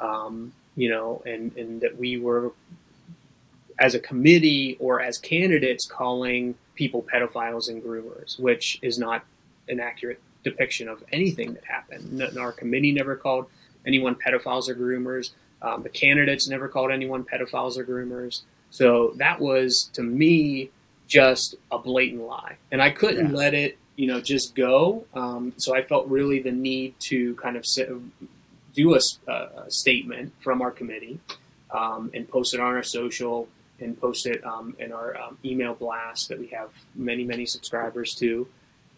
[0.00, 2.52] Um, you know, and, and that we were,
[3.78, 9.24] as a committee or as candidates, calling people pedophiles and groomers, which is not
[9.68, 12.22] an accurate depiction of anything that happened.
[12.38, 13.46] Our committee never called
[13.86, 15.30] anyone pedophiles or groomers.
[15.62, 18.42] Um, the candidates never called anyone pedophiles or groomers.
[18.70, 20.70] So that was, to me,
[21.08, 22.56] just a blatant lie.
[22.70, 23.36] And I couldn't Yeah.
[23.36, 25.04] let it, you know, just go.
[25.14, 27.88] Um, so I felt really the need to kind of sit,
[28.76, 29.00] do a
[29.70, 31.18] statement from our committee
[31.70, 33.48] um, and post it on our social
[33.80, 38.14] and post it um, in our um, email blast that we have many, many subscribers
[38.14, 38.46] to.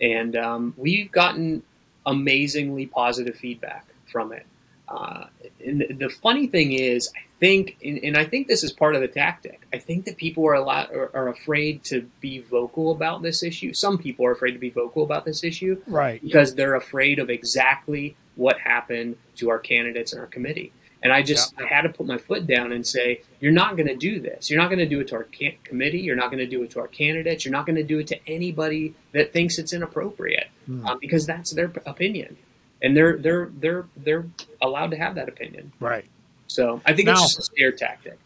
[0.01, 1.63] And um, we've gotten
[2.07, 4.47] amazingly positive feedback from it.
[4.89, 5.27] Uh,
[5.65, 8.95] and the- the funny thing is, I think, and, and I think this is part
[8.95, 9.61] of the tactic.
[9.73, 13.43] I think that people are a lot are, are afraid to be vocal about this
[13.43, 13.73] issue.
[13.75, 16.23] Some people are afraid to be vocal about this issue Right.
[16.23, 20.73] because they're afraid of exactly what happened to our candidates and our committee.
[21.03, 23.87] And I just I had to put my foot down and say, you're not going
[23.87, 24.51] to do this.
[24.51, 26.01] You're not going to do it to our can- committee.
[26.01, 27.45] You're not going to do it to our candidates.
[27.45, 30.87] You're not going to do it to anybody that thinks it's inappropriate Hmm.
[30.87, 32.37] um, because that's their p- opinion,
[32.83, 34.27] and they're they're they're they're
[34.61, 35.71] allowed to have that opinion.
[35.79, 36.05] Right.
[36.49, 38.19] So I think Now- it's just a scare tactic.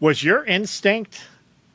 [0.00, 1.22] Was your instinct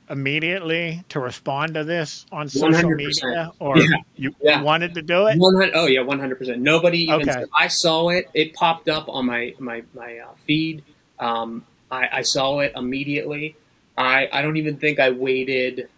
[0.10, 2.96] immediately to respond to this on social 100%.
[2.98, 3.86] media, or Yeah.
[4.16, 4.62] you Yeah.
[4.62, 5.38] wanted to do it?
[5.42, 6.62] Oh yeah, one hundred percent.
[6.62, 7.30] Nobody even.
[7.30, 7.44] Okay.
[7.56, 8.30] I saw it.
[8.34, 10.84] It popped up on my my my uh, feed.
[11.20, 13.56] Um, I, I saw it immediately.
[13.98, 15.90] I I don't even think I waited.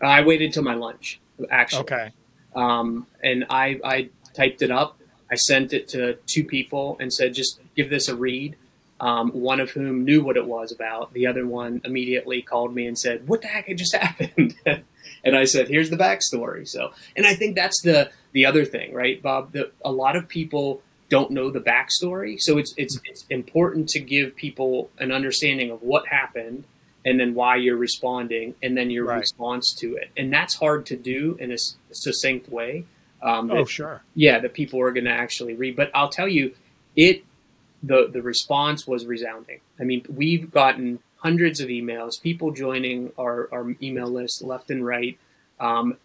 [0.00, 1.80] I waited till my lunch actually.
[1.82, 2.10] Okay.
[2.54, 4.98] Um, and I I typed it up.
[5.30, 8.56] I sent it to two people and said, just give this a read.
[9.04, 11.12] Um, one of whom knew what it was about.
[11.12, 14.54] The other one immediately called me and said, "What the heck had just happened?"
[15.24, 18.94] and I said, "Here's the backstory." So, and I think that's the the other thing,
[18.94, 19.52] right, Bob?
[19.52, 24.00] That a lot of people don't know the backstory, so it's it's it's important to
[24.00, 26.64] give people an understanding of what happened
[27.04, 29.18] and then why you're responding and then your Right.
[29.18, 31.58] response to it, and that's hard to do in a
[31.92, 32.86] succinct way.
[33.22, 34.02] Um, Oh, that- sure.
[34.14, 35.76] yeah, that people are going to actually read.
[35.76, 36.54] But I'll tell you,
[36.96, 37.22] it
[37.86, 39.60] the the response was resounding.
[39.80, 44.84] I mean, we've gotten hundreds of emails, people joining our, our email list left and
[44.84, 45.18] right.
[45.58, 45.96] Um,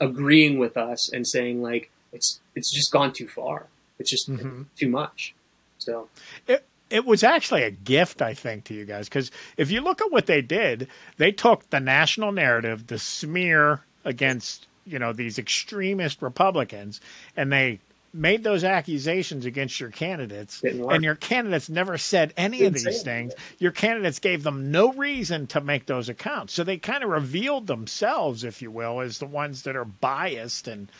[0.00, 3.66] agreeing with us and saying like it's it's just gone too far.
[3.98, 4.66] It's just Mhm.
[4.76, 5.34] too much.
[5.78, 6.08] So
[6.46, 10.00] It it was actually a gift, I think, to you guys because if you look
[10.00, 15.38] at what they did, they took the national narrative, the smear against you know these
[15.38, 17.00] extremist Republicans,
[17.36, 17.78] and they
[18.14, 23.02] made those accusations against your candidates, and your candidates never said any Didn't of these
[23.02, 23.34] things.
[23.58, 27.66] Your candidates gave them no reason to make those accounts, so they kind of revealed
[27.66, 30.90] themselves, if you will, as the ones that are biased and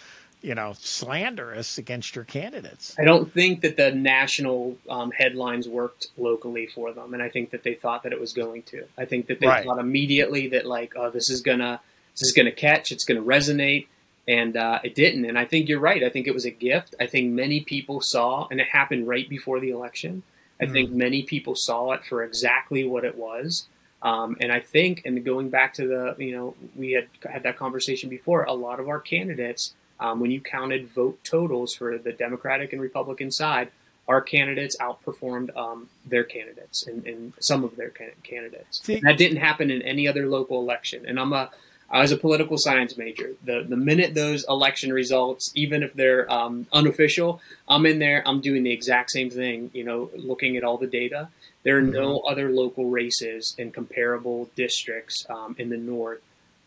[0.41, 2.97] you know slanderous against your candidates.
[2.99, 7.51] I don't think that the national um, headlines worked locally for them, and I think
[7.51, 8.85] that they thought that it was going to.
[8.99, 9.65] I think that they Right.
[9.65, 11.81] thought immediately that like, oh, this is gonna
[12.19, 13.87] this is gonna catch, it's gonna resonate,
[14.29, 15.25] and uh, it didn't.
[15.25, 16.03] And I think you're right.
[16.03, 16.95] I think it was a gift.
[17.01, 20.23] I think many people saw, and it happened right before the election.
[20.61, 23.67] I think many people saw it for exactly what it was.
[24.01, 27.57] Um, and I think, and going back to the, you know, we had had that
[27.57, 28.45] conversation before.
[28.45, 32.81] A lot of our candidates, um, when you counted vote totals for the Democratic and
[32.81, 33.71] Republican side,
[34.09, 37.91] our candidates outperformed um, their candidates and, and some of their
[38.23, 38.85] candidates.
[38.85, 41.07] See- that didn't happen in any other local election.
[41.07, 41.51] And I'm a,
[41.93, 43.33] I was a political science major.
[43.45, 48.23] The the minute those election results, even if they're um, unofficial, I'm in there.
[48.27, 49.71] I'm doing the exact same thing.
[49.75, 51.29] You know, looking at all the data.
[51.65, 56.21] There are no other local races in comparable districts um, in the north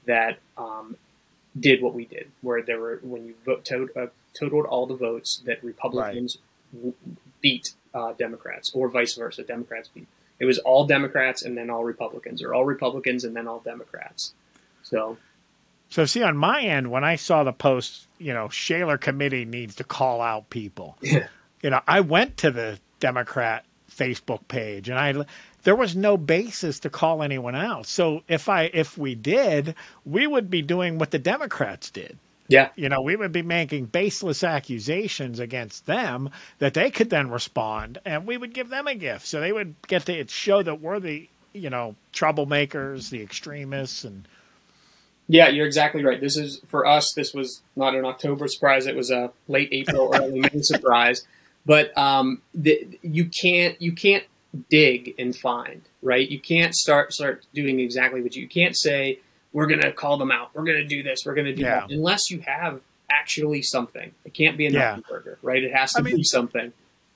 [0.06, 0.96] that um,
[1.60, 4.08] did what we did, where there were when you vote to, uh,
[4.40, 6.38] totaled all the votes that Republicans
[6.74, 6.94] w-
[7.42, 10.08] beat uh, Democrats, or vice versa, Democrats beat.
[10.40, 14.34] It was all Democrats and then all Republicans, or all Republicans and then all Democrats.
[14.86, 15.18] So
[15.90, 19.76] So see on my end, when I saw the post, you know, Shaler committee needs
[19.76, 20.98] to call out people.
[21.02, 21.28] Yeah.
[21.62, 25.26] You know, I went to the Democrat Facebook page and I
[25.64, 27.88] there was no basis to call anyone out.
[27.88, 32.18] So if I if we did, we would be doing what the Democrats did.
[32.48, 37.32] yeah, You know, we would be making baseless accusations against them that they could then
[37.32, 39.26] respond and we would give them a gift.
[39.26, 44.28] So they would get to show that we're the, you know, troublemakers, the extremists and
[45.28, 46.20] yeah, you're exactly right.
[46.22, 47.14] This is for us.
[47.16, 48.86] This was not an October surprise.
[48.88, 51.26] It was a late April, early May surprise.
[51.66, 54.24] But um, the, you can't you can't
[54.70, 56.30] dig and find right.
[56.30, 59.20] You can't start start doing exactly what you, you can't say.
[59.52, 60.52] We're going to call them out.
[60.54, 61.22] We're going to do this.
[61.26, 61.82] We're going to do Yeah.
[61.82, 61.90] that.
[61.92, 64.12] Unless you have actually something.
[64.26, 65.00] It can't be a Yeah.
[65.10, 65.64] burger, right?
[65.64, 66.74] It has to I mean- be something.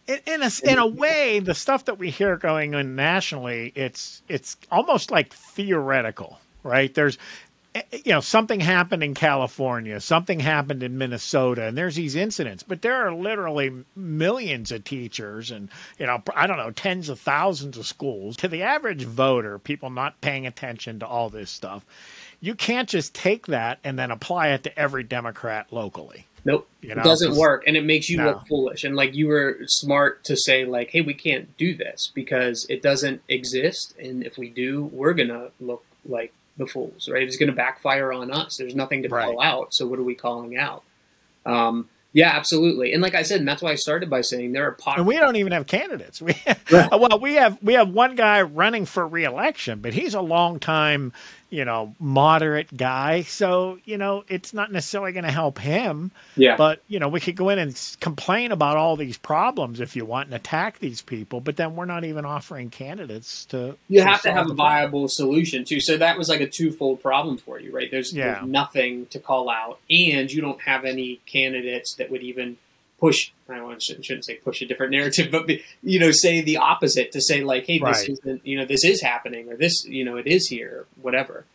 [0.07, 4.21] in, in a in a way, the stuff that we hear going on nationally, it's
[4.27, 6.93] it's almost like theoretical, right?
[6.93, 7.17] There's
[7.75, 12.15] Eh, eh, you know something happened in California, something happened in Minnesota, and there's these
[12.15, 17.09] incidents, but there are literally millions of teachers and you know I don't know tens
[17.09, 18.37] of thousands of schools.
[18.37, 21.85] To the average voter, people not paying attention to all this stuff,
[22.41, 26.25] you can't just take that and then apply it to every Democrat locally.
[26.45, 26.67] Nope.
[26.81, 28.25] You know, it doesn't work and it makes you No.
[28.27, 32.11] look foolish and like you were smart to say like hey we can't do this
[32.15, 37.23] because it doesn't exist and if we do we're gonna look like the fools right
[37.23, 39.37] it's gonna backfire on us there's nothing to call Right.
[39.47, 40.83] out so what are we calling out
[41.45, 44.67] um, yeah absolutely and like i said and that's why i started by saying there
[44.67, 46.21] are pockets And we don't even have candidates.
[46.21, 46.35] We
[46.71, 46.89] Right.
[46.91, 51.13] well, we have we have one guy running for reelection, but he's a long time,
[51.49, 53.23] you know, moderate guy.
[53.23, 56.11] So you know, it's not necessarily going to help him.
[56.35, 59.95] yeah But you know, we could go in and complain about all these problems if
[59.95, 61.41] you want and attack these people.
[61.41, 63.75] But then we're not even offering candidates to.
[63.87, 64.57] you have to have a problem.
[64.57, 65.79] viable solution too.
[65.79, 67.89] So that was like a twofold problem for you, right?
[67.91, 68.35] There's, Yeah.
[68.35, 72.57] there's nothing to call out, and you don't have any candidates that would even
[72.99, 73.31] push.
[73.49, 77.21] I shouldn't, say push a different narrative, but be, you know, say the opposite to
[77.21, 78.09] say like, hey, this Right.
[78.09, 81.45] isn't, you know, this is happening, or this, you know, it is here, whatever.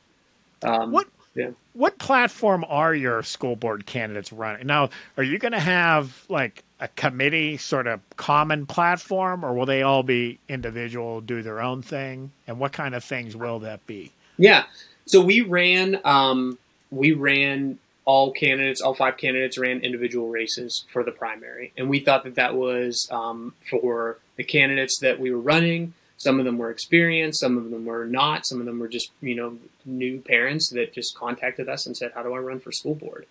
[0.63, 1.51] Um, What Yeah.
[1.73, 4.67] what platform are your school board candidates running?
[4.67, 9.67] Now, are you going to have like a committee sort of common platform or will
[9.67, 12.31] they all be individual, do their own thing?
[12.47, 14.13] And what kind of things will that be?
[14.39, 14.65] Yeah.
[15.07, 16.59] So we ran um,
[16.91, 22.01] we ran all candidates, all five candidates ran individual races for the primary, and we
[22.01, 25.95] thought that that was um, for the candidates that we were running.
[26.17, 28.47] Some of them were experienced, some of them were not.
[28.47, 32.13] Some of them were just you know new parents that just contacted us and said,
[32.15, 33.27] "How do I run for school board?"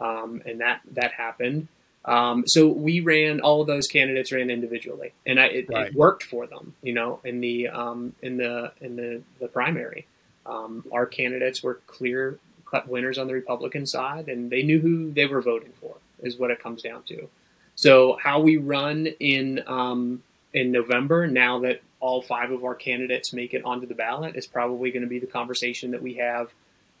[0.00, 1.68] Um, and that that happened.
[2.04, 5.88] Um, so we ran all of those candidates ran individually, and I, it, Right.
[5.88, 6.74] it worked for them.
[6.82, 10.06] You know, in the um, in the in the the primary.
[10.44, 12.38] Um, our candidates were clear
[12.70, 15.96] cut winners on the Republican side, and they knew who they were voting for.
[16.22, 17.28] Is what it comes down to.
[17.74, 23.32] So how we run in um, in November, now that all five of our candidates
[23.32, 26.50] make it onto the ballot, is probably going to be the conversation that we have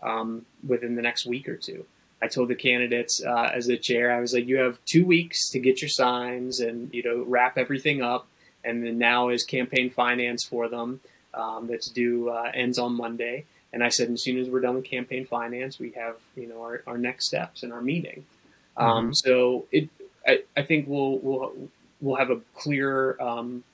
[0.02, 1.86] um, within the next week or two.
[2.20, 5.50] I told the candidates uh, as the chair, I was like, you have two weeks
[5.50, 8.26] to get your signs and you know wrap everything up,
[8.62, 11.00] and then now is campaign finance for them
[11.32, 13.44] um, that's due uh, ends on Monday.
[13.72, 16.62] And I said, as soon as we're done with campaign finance, we have you know
[16.62, 18.24] our, our next steps in our meeting.
[18.76, 18.98] Um, mm-hmm.
[18.98, 19.88] Um, so it,
[20.26, 21.52] I, I think we'll we'll
[22.00, 23.64] we'll have a clear um,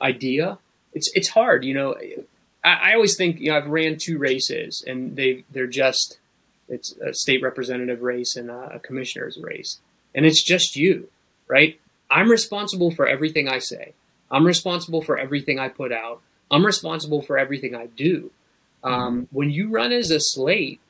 [0.00, 0.58] idea.
[0.92, 1.94] It's it's hard, you know.
[2.64, 6.18] I, I always think you know I've ran two races and they they're just
[6.68, 9.78] it's a state representative race and a commissioner's race,
[10.14, 11.08] and it's just you,
[11.46, 11.80] right?
[12.10, 13.92] I'm responsible for everything I say.
[14.30, 16.20] I'm responsible for everything I put out.
[16.50, 18.30] I'm responsible for everything I do.
[18.84, 19.36] Um, mm-hmm.
[19.36, 20.80] when you run as a slate,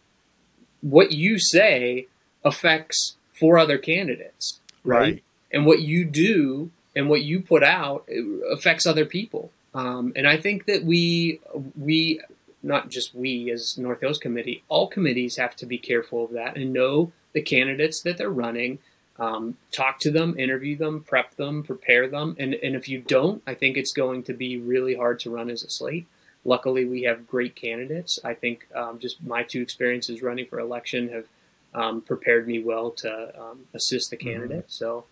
[0.80, 2.06] what you say
[2.44, 4.98] affects four other candidates, right?
[5.00, 5.24] right.
[5.50, 8.06] And what you do and what you put out
[8.50, 9.50] affects other people.
[9.74, 11.40] Um, and I think that we
[11.76, 12.20] we
[12.62, 16.56] not just we as North Hills Committee, all committees have to be careful of that
[16.56, 18.78] and know the candidates that they're running.
[19.18, 23.42] Um, talk to them, interview them, prep them, prepare them, and and if you don't,
[23.46, 26.06] I think it's going to be really hard to run as a slate.
[26.44, 28.18] Luckily, we have great candidates.
[28.24, 31.26] I think um, just my two experiences running for election have
[31.74, 34.28] um, prepared me well to um, assist the mm-hmm.
[34.28, 34.66] candidate.
[34.68, 34.84] Mm-hmm.
[34.84, 35.04] So,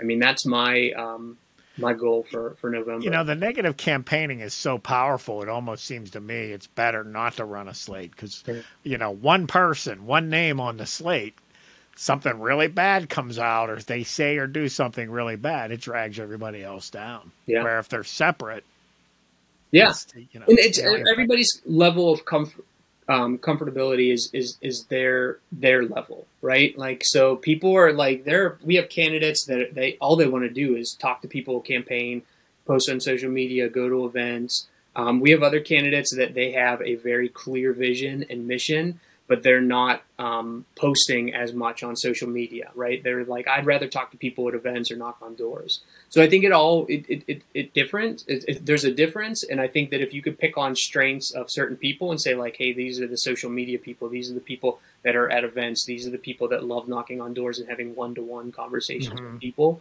[0.00, 1.38] I mean, that's my um,
[1.78, 3.04] my goal for, for November.
[3.04, 5.42] You know, the negative campaigning is so powerful.
[5.42, 8.42] It almost seems to me it's better not to run a slate because,
[8.82, 11.34] you know, one person, one name on the slate,
[11.96, 16.18] something really bad comes out, or they say or do something really bad, it drags
[16.18, 17.30] everybody else down.
[17.46, 17.62] Yeah.
[17.62, 18.64] Where if they're separate,
[19.70, 22.64] yeah, you know, and it's everybody's level of comfort
[23.08, 26.76] um, comfortability is is is their their level, right?
[26.76, 28.58] Like so, people are like there.
[28.62, 32.22] We have candidates that they all they want to do is talk to people, campaign,
[32.66, 34.68] post on social media, go to events.
[34.96, 38.98] Um, we have other candidates that they have a very clear vision and mission,
[39.28, 43.02] but they're not um, posting as much on social media, right?
[43.02, 45.80] They're like, I'd rather talk to people at events or knock on doors.
[46.08, 48.24] So I think it all it it it, it different.
[48.26, 51.32] It, it, there's a difference, and I think that if you could pick on strengths
[51.32, 54.34] of certain people and say like, hey, these are the social media people, these are
[54.34, 57.58] the people that are at events, these are the people that love knocking on doors
[57.58, 59.32] and having one to one conversations mm-hmm.
[59.32, 59.80] with people,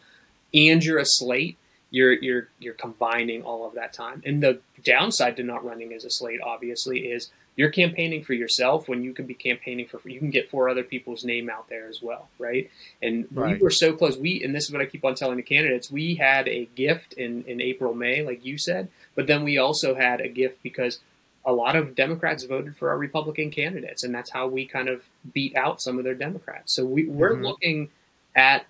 [0.53, 1.57] and you're a slate.
[1.91, 4.21] You're, you're you're combining all of that time.
[4.25, 8.87] And the downside to not running as a slate, obviously, is you're campaigning for yourself
[8.87, 11.87] when you can be campaigning for you can get four other people's name out there
[11.87, 12.69] as well right
[13.01, 13.57] and right.
[13.57, 15.91] we were so close we and this is what i keep on telling the candidates
[15.91, 19.95] we had a gift in in april may like you said but then we also
[19.95, 20.99] had a gift because
[21.45, 25.03] a lot of democrats voted for our republican candidates and that's how we kind of
[25.33, 27.45] beat out some of their democrats so we, we're mm-hmm.
[27.45, 27.89] looking
[28.35, 28.65] at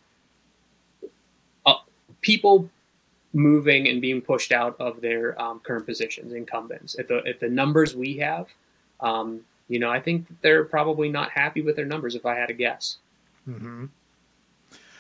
[1.66, 1.74] uh,
[2.22, 2.70] people
[3.36, 6.98] moving and being pushed out of their um, current positions, incumbents.
[6.98, 8.48] At the at the numbers we have,
[9.00, 12.48] um, you know, I think they're probably not happy with their numbers if I had
[12.48, 12.98] to guess.
[13.48, 13.86] Mm-hmm.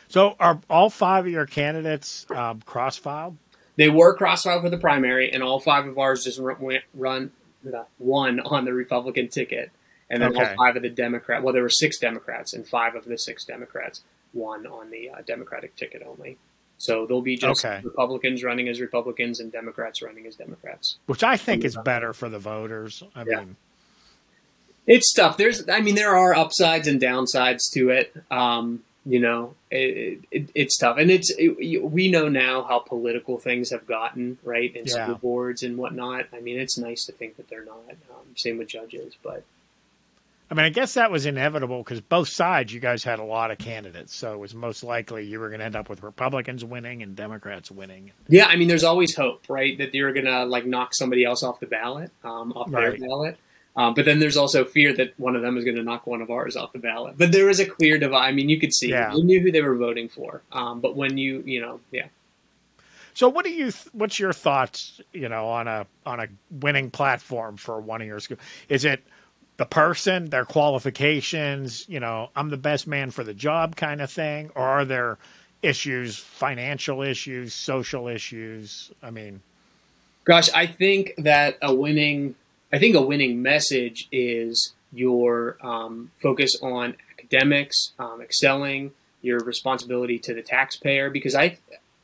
[0.08, 3.38] So, are all five of your candidates um, cross filed?
[3.76, 7.32] They were cross filed for the primary, and all five of ours just run, run
[7.98, 9.72] one on the Republican ticket,
[10.10, 10.50] and then okay.
[10.50, 11.44] all five of the Democrat.
[11.44, 15.22] Well, there were six Democrats, and five of the six Democrats won on the uh,
[15.26, 16.38] Democratic ticket only.
[16.78, 17.82] So they'll be just okay.
[17.84, 20.98] Republicans running as Republicans and Democrats running as Democrats.
[21.06, 23.02] Which I think is better for the voters.
[23.16, 23.40] I yeah.
[23.40, 23.56] mean,
[24.88, 25.38] it's tough.
[25.38, 28.16] There's, I mean, there are upsides and downsides to it.
[28.32, 33.38] Um, you know, it, it, it's tough, and it's it, we know now how political
[33.38, 35.04] things have gotten, right, in yeah.
[35.06, 36.26] school boards and whatnot.
[36.34, 37.92] I mean, it's nice to think that they're not.
[38.10, 39.44] Um, same with judges, but
[40.50, 43.50] I mean, I guess that was inevitable because both sides, you guys had a lot
[43.50, 46.64] of candidates, so it was most likely you were going to end up with Republicans
[46.64, 48.12] winning and Democrats winning.
[48.28, 51.42] Yeah, I mean, there's always hope, right, that you're going to like knock somebody else
[51.42, 52.98] off the ballot, um, off right.
[52.98, 53.38] their ballot.
[53.78, 56.22] Um, but then there's also fear that one of them is going to knock one
[56.22, 57.16] of ours off the ballot.
[57.18, 58.28] But there is a clear divide.
[58.28, 59.14] I mean, you could see, yeah.
[59.14, 60.42] you knew who they were voting for.
[60.52, 62.08] Um, but when you, you know, yeah.
[63.16, 63.72] So, what do you?
[63.94, 65.00] What's your thoughts?
[65.14, 68.42] You know, on a on a winning platform for one of your schools?
[68.68, 69.02] Is it
[69.56, 71.86] the person, their qualifications?
[71.88, 75.18] You know, I'm the best man for the job, kind of thing, or are there
[75.62, 78.92] issues, financial issues, social issues?
[79.02, 79.42] I mean,
[80.26, 82.36] gosh, I think that a winning
[82.76, 90.20] I think a winning message is your um, focus on academics, um, excelling, your responsibility
[90.20, 91.58] to the taxpayer, because I,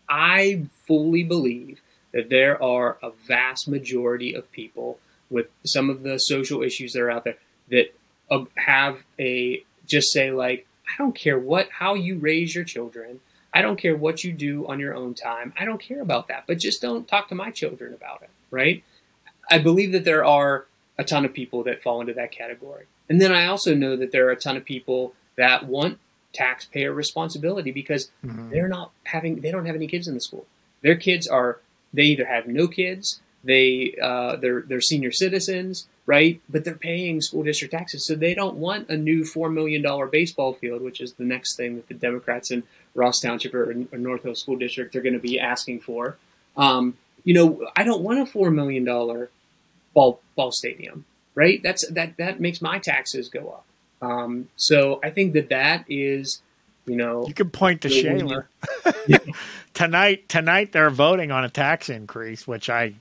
[0.07, 1.81] I fully believe
[2.13, 4.97] that there are a vast majority of people
[5.29, 7.37] with some of the social issues that are out there
[7.69, 7.93] that
[8.29, 13.19] uh, have a just say like I don't care what how you raise your children.
[13.53, 15.51] I don't care what you do on your own time.
[15.59, 18.85] I don't care about that, but just don't talk to my children about it, right?
[19.51, 20.65] I believe that there are
[20.97, 22.85] a ton of people that fall into that category.
[23.09, 25.99] And then I also know that there are a ton of people that want
[26.33, 28.49] taxpayer responsibility because mm-hmm.
[28.51, 30.45] they're not having they don't have any kids in the school.
[30.81, 31.59] Their kids are
[31.93, 36.39] they either have no kids, they uh, they're they're senior citizens, right?
[36.47, 40.05] But they're paying school district taxes, so they don't want a new four million dollar
[40.05, 43.97] baseball field, which is the next thing that the Democrats in Ross Township or, or
[43.97, 46.17] North Hill School District are going to be asking for.
[46.55, 49.29] Um, you know, I don't want a four million dollar
[49.93, 51.61] ball ball stadium, right?
[51.63, 53.65] That's that that makes my taxes go up.
[54.01, 56.41] Um, so I think that that is,
[56.85, 58.49] you know, you can point to Shaler.
[59.73, 62.93] tonight, tonight they're voting on a tax increase, which I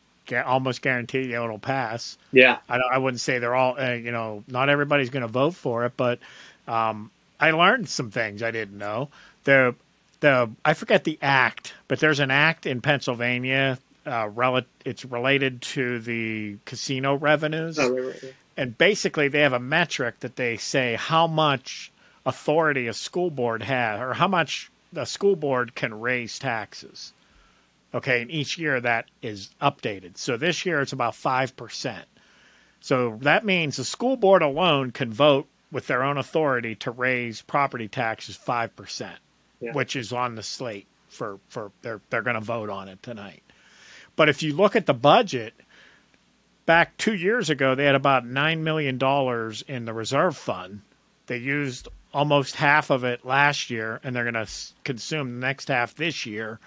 [0.45, 2.19] almost guarantee you it'll pass.
[2.33, 5.55] Yeah, I, I wouldn't say they're all, uh, you know, not everybody's going to vote
[5.55, 6.19] for it, but
[6.69, 7.11] um,
[7.41, 9.09] I learned some things I didn't know.
[9.45, 9.75] The
[10.21, 13.79] the I forget the act, but there's an act in Pennsylvania.
[14.11, 17.79] Uh, rel- it's related to the casino revenues.
[17.79, 21.91] Oh, right, right, right and basically they have a metric that they say how much
[22.27, 27.15] authority a school board has or how much the school board can raise taxes.
[27.95, 30.19] Okay, and each year that is updated.
[30.19, 32.03] So this year it's about 5%.
[32.83, 37.41] So that means the school board alone can vote with their own authority to raise
[37.41, 39.11] property taxes 5%,
[39.61, 39.73] yeah.
[39.73, 43.43] which is on the slate for for they're they're going to vote on it tonight.
[44.21, 45.55] But if you look at the budget,
[46.67, 48.97] back two years ago, they had about $9 million
[49.67, 50.83] in the reserve fund.
[51.27, 54.53] They used almost half of it last year, and they're going to
[54.85, 56.61] consume the next half this year.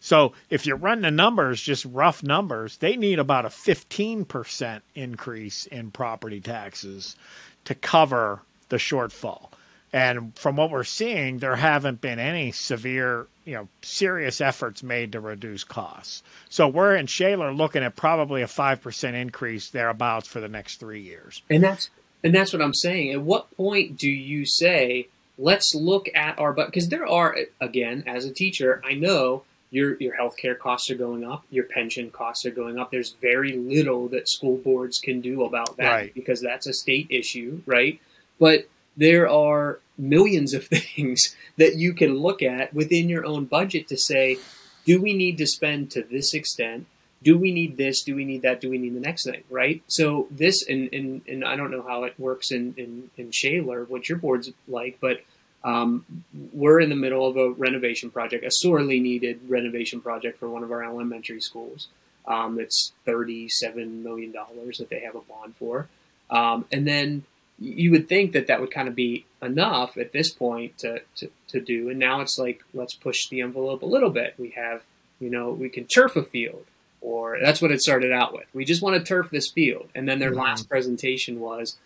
[0.00, 5.64] So if you run the numbers, just rough numbers, they need about a 15% increase
[5.64, 7.16] in property taxes
[7.64, 9.48] to cover the shortfall.
[9.92, 15.12] And from what we're seeing, there haven't been any severe, you know, serious efforts made
[15.12, 16.22] to reduce costs.
[16.50, 20.76] So we're in Shaler looking at probably a five percent increase thereabouts for the next
[20.76, 21.42] three years.
[21.48, 21.90] And that's
[22.22, 23.12] and that's what I'm saying.
[23.12, 25.08] At what point do you say,
[25.38, 29.96] let's look at our but because there are again, as a teacher, I know your
[30.00, 32.90] your healthcare costs are going up, your pension costs are going up.
[32.90, 36.14] There's very little that school boards can do about that right.
[36.14, 38.00] because that's a state issue, right?
[38.38, 38.68] But
[38.98, 43.96] there are millions of things that you can look at within your own budget to
[43.96, 44.38] say,
[44.84, 46.86] do we need to spend to this extent?
[47.22, 48.02] Do we need this?
[48.02, 48.60] Do we need that?
[48.60, 49.42] Do we need the next thing?
[49.50, 49.82] Right?
[49.86, 53.84] So this, and, and, and I don't know how it works in, in, in Shaler,
[53.84, 55.22] what your board's like, but
[55.64, 56.04] um,
[56.52, 60.62] we're in the middle of a renovation project, a sorely needed renovation project for one
[60.62, 61.88] of our elementary schools.
[62.26, 65.88] Um, it's $37 million that they have a bond for.
[66.30, 67.24] Um, and then
[67.58, 71.30] you would think that that would kind of be enough at this point to, to,
[71.48, 71.90] to do.
[71.90, 74.34] And now it's like, let's push the envelope a little bit.
[74.38, 74.82] We have,
[75.18, 76.66] you know, we can turf a field,
[77.00, 78.46] or that's what it started out with.
[78.54, 79.88] We just want to turf this field.
[79.94, 80.40] And then their mm-hmm.
[80.40, 81.76] last presentation was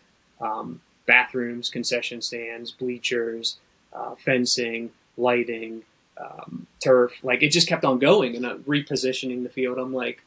[0.40, 3.58] um, bathrooms, concession stands, bleachers,
[3.94, 5.84] uh, fencing, lighting,
[6.18, 7.12] um, turf.
[7.22, 9.78] Like it just kept on going and uh, repositioning the field.
[9.78, 10.22] I'm like,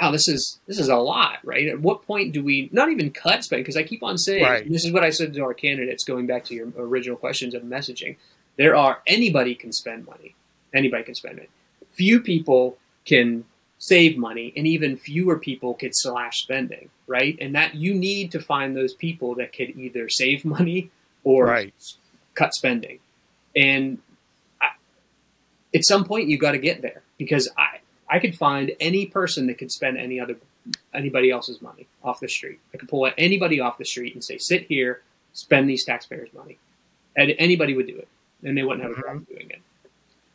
[0.00, 1.68] wow, this is this is a lot, right?
[1.68, 3.60] At what point do we not even cut spend?
[3.60, 4.70] Because I keep on saying right.
[4.70, 7.62] this is what I said to our candidates, going back to your original questions of
[7.62, 8.16] messaging.
[8.56, 10.34] There are anybody can spend money,
[10.74, 11.50] anybody can spend it.
[11.90, 13.44] Few people can
[13.78, 17.36] save money, and even fewer people could slash spending, right?
[17.40, 20.90] And that you need to find those people that could either save money
[21.24, 21.74] or right.
[22.34, 23.00] cut spending.
[23.54, 23.98] And
[24.60, 24.70] I,
[25.74, 29.46] at some point, you've got to get there because I I could find any person
[29.48, 30.36] that could spend any other
[30.92, 32.58] anybody else's money off the street.
[32.74, 35.02] I could pull anybody off the street and say, "Sit here,
[35.32, 36.58] spend these taxpayers' money,"
[37.16, 38.08] and anybody would do it,
[38.42, 39.34] and they wouldn't have a problem mm-hmm.
[39.34, 39.60] doing it.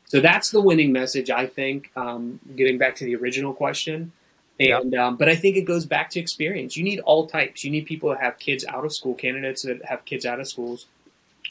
[0.05, 1.91] So that's the winning message, I think.
[1.95, 4.11] Um, getting back to the original question,
[4.59, 6.76] and um, but I think it goes back to experience.
[6.78, 7.63] You need all types.
[7.63, 10.47] You need people that have kids out of school, candidates that have kids out of
[10.47, 10.86] schools.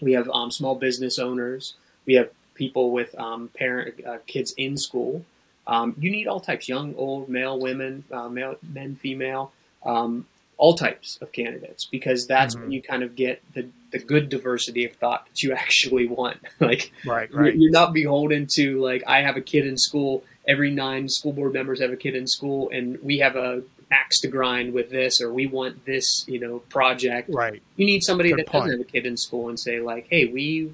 [0.01, 1.75] We have um, small business owners.
[2.07, 5.25] We have people with um, parent uh, kids in school.
[5.67, 9.53] Um, you need all types, young, old, male, women, uh, male, men, female,
[9.85, 12.65] um, all types of candidates, because that's mm-hmm.
[12.65, 16.39] when you kind of get the, the good diversity of thought that you actually want.
[16.61, 17.55] like, right, right.
[17.57, 20.25] You're not beholden to like, I have a kid in school.
[20.49, 24.21] Every nine school board members have a kid in school, and we have a axe
[24.21, 27.31] to grind with this, or we want this, you know, project.
[27.33, 27.63] Right.
[27.77, 28.65] You need somebody good that point.
[28.67, 30.71] doesn't have a kid in school and say like, hey, we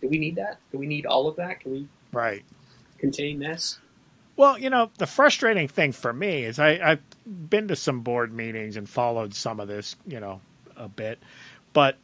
[0.00, 0.58] do we need that?
[0.70, 1.60] Do we need all of that?
[1.60, 2.44] Can we right
[2.98, 3.78] contain this?
[4.36, 8.32] Well, you know, the frustrating thing for me is I, I've been to some board
[8.32, 10.40] meetings and followed some of this, you know,
[10.76, 11.18] a bit.
[11.72, 11.96] But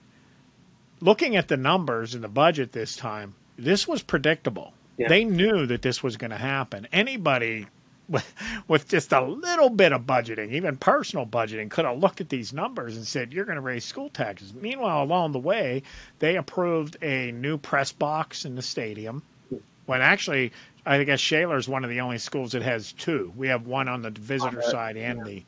[1.01, 4.73] looking at the numbers in the budget this time, this was predictable.
[4.97, 5.09] Yeah.
[5.09, 6.87] They knew that this was going to happen.
[6.93, 7.67] Anybody
[8.11, 8.35] with,
[8.67, 12.53] with just a little bit of budgeting, even personal budgeting, could have looked at these
[12.53, 15.85] numbers and said, "You're going to raise school taxes." Meanwhile, along the way,
[16.19, 19.23] they approved a new press box in the stadium.
[19.49, 19.57] Hmm.
[19.87, 20.53] When actually,
[20.87, 23.33] I guess Shaler is one of the only schools that has two.
[23.37, 25.45] We have one on the visitor side and the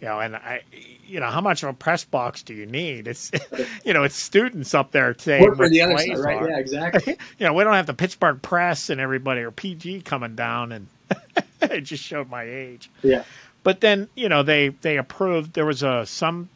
[0.00, 0.60] you know, and I,
[1.06, 3.08] you know, how much of a press box do you need?
[3.08, 3.30] It's,
[3.84, 6.42] you know, it's students up there Work for the other side, right?
[6.42, 6.50] Are.
[6.50, 7.16] Yeah, exactly.
[7.38, 10.88] you know, we don't have the Pittsburgh Press and everybody or PG coming down, and
[11.62, 12.90] it just showed my age.
[13.02, 13.24] Yeah.
[13.62, 15.54] But then, you know, they they approved.
[15.54, 16.50] There was a some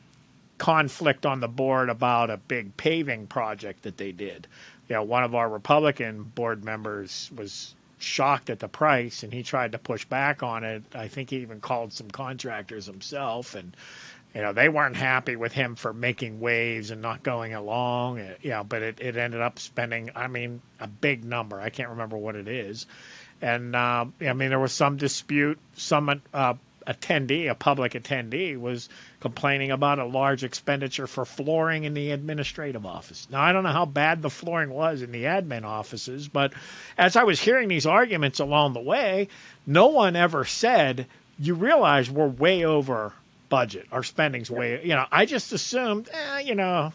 [0.59, 4.47] conflict on the board about a big paving project that they did.
[4.91, 9.43] You know, one of our Republican board members was shocked at the price and he
[9.43, 10.83] tried to push back on it.
[10.95, 13.77] I think he even called some contractors himself and
[14.35, 18.35] you know they weren't happy with him for making waves and not going along uh,
[18.43, 21.89] you know but it, it ended up spending i mean a big number i can't
[21.91, 22.87] remember what it is
[23.41, 26.55] and uh, i mean there was some dispute some uh,
[26.89, 28.89] attendee, a public attendee, was
[29.21, 33.29] complaining about a large expenditure for flooring in the administrative office.
[33.31, 36.53] Now, I don't know how bad the flooring was in the admin offices, but
[36.97, 39.29] as I was hearing these arguments along the way,
[39.67, 41.07] no one ever said,
[41.39, 43.13] You realize we're way over
[43.49, 43.87] budget.
[43.93, 46.93] Our spending's way, you know, I just assumed, eh, you know,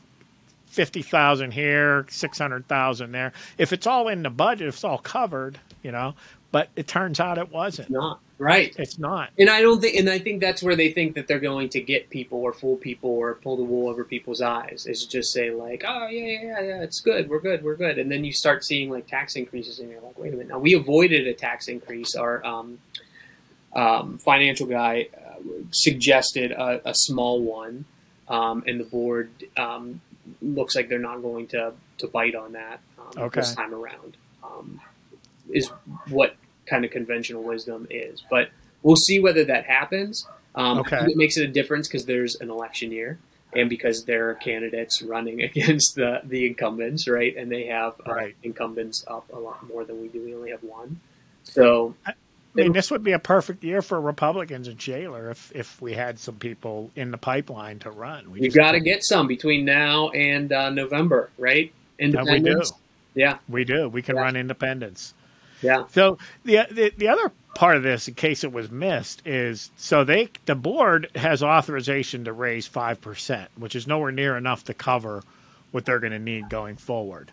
[0.67, 3.31] 50,000 here, 600,000 there.
[3.57, 6.15] If it's all in the budget, if it's all covered, you know,
[6.53, 7.87] but it turns out it wasn't.
[7.87, 8.19] It's not.
[8.37, 8.75] Right.
[8.77, 9.31] It's not.
[9.39, 11.81] And I don't think, and I think that's where they think that they're going to
[11.81, 15.49] get people or fool people or pull the wool over people's eyes is just say
[15.49, 18.31] like, oh yeah, yeah, yeah, yeah, it's good, we're good, we're good, and then you
[18.31, 20.49] start seeing like tax increases, and you're like, wait a minute.
[20.49, 22.15] Now we avoided a tax increase.
[22.15, 22.77] Our um,
[23.75, 25.41] um, financial guy uh,
[25.71, 27.85] suggested a, a, small one,
[28.27, 30.01] um, and the board um,
[30.39, 33.39] looks like they're not going to to bite on that um, okay.
[33.39, 34.17] this time around.
[36.73, 38.23] Kind of conventional wisdom is.
[38.31, 38.49] But
[38.81, 40.27] we'll see whether that happens.
[40.55, 41.05] Um, okay.
[41.05, 43.19] it makes it a difference because there's an election year
[43.53, 47.37] and because there are candidates running against the, the incumbents, right?
[47.37, 48.35] And they have uh, right.
[48.41, 50.23] incumbents up a lot more than we do.
[50.23, 50.99] We only have one.
[51.43, 51.93] So.
[52.07, 52.13] I
[52.55, 56.17] mean, this would be a perfect year for Republicans in Shaler if, if we had
[56.17, 58.31] some people in the pipeline to run.
[58.31, 61.71] We have got to get some between now and uh, November, right?
[61.99, 62.71] Independence.
[62.71, 63.21] we do.
[63.21, 63.89] Yeah, we do.
[63.89, 64.23] We can yeah.
[64.23, 65.13] run independents.
[65.63, 65.85] Yeah.
[65.91, 70.03] So the, the the other part of this, in case it was missed, is so
[70.03, 74.73] they the board has authorization to raise five percent, which is nowhere near enough to
[74.73, 75.23] cover
[75.71, 77.31] what they're going to need going forward.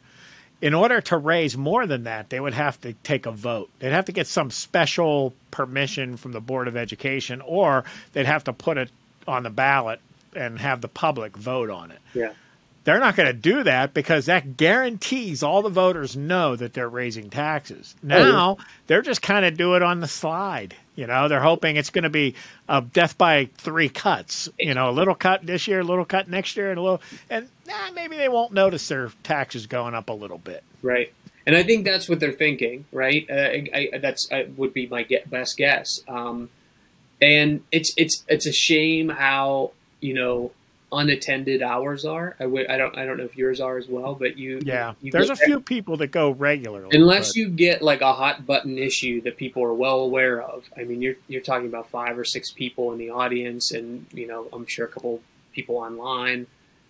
[0.63, 3.71] In order to raise more than that, they would have to take a vote.
[3.79, 8.45] They'd have to get some special permission from the Board of Education, or they'd have
[8.45, 8.91] to put it
[9.27, 10.01] on the ballot
[10.37, 11.99] and have the public vote on it.
[12.15, 12.33] Yeah.
[12.91, 16.89] They're not going to do that because that guarantees all the voters know that they're
[16.89, 17.95] raising taxes.
[18.03, 20.75] Now oh, they're just kind of do it on the slide.
[20.97, 22.35] You know, they're hoping it's going to be
[22.69, 24.49] a death by three cuts.
[24.59, 27.01] You know, a little cut this year, a little cut next year, and a little,
[27.31, 30.65] and nah, maybe they won't notice their taxes going up a little bit.
[30.83, 31.13] Right,
[31.47, 32.87] and I think that's what they're thinking.
[32.91, 36.01] Right, uh, I, I, that's I, would be my get, best guess.
[36.09, 36.51] Um,
[37.23, 39.71] and it's it's it's a shame how
[40.01, 40.51] you know
[40.93, 42.37] unattended hours are.
[42.41, 44.95] I w- I don't I don't know if yours are as well, but you yeah.
[45.01, 47.37] You There's a few people that go regularly, unless but.
[47.37, 50.69] you get like a hot button issue that people are well aware of.
[50.77, 54.27] I mean, you're you're talking about five or six people in the audience, and you
[54.27, 55.21] know I'm sure a couple
[55.53, 56.47] people online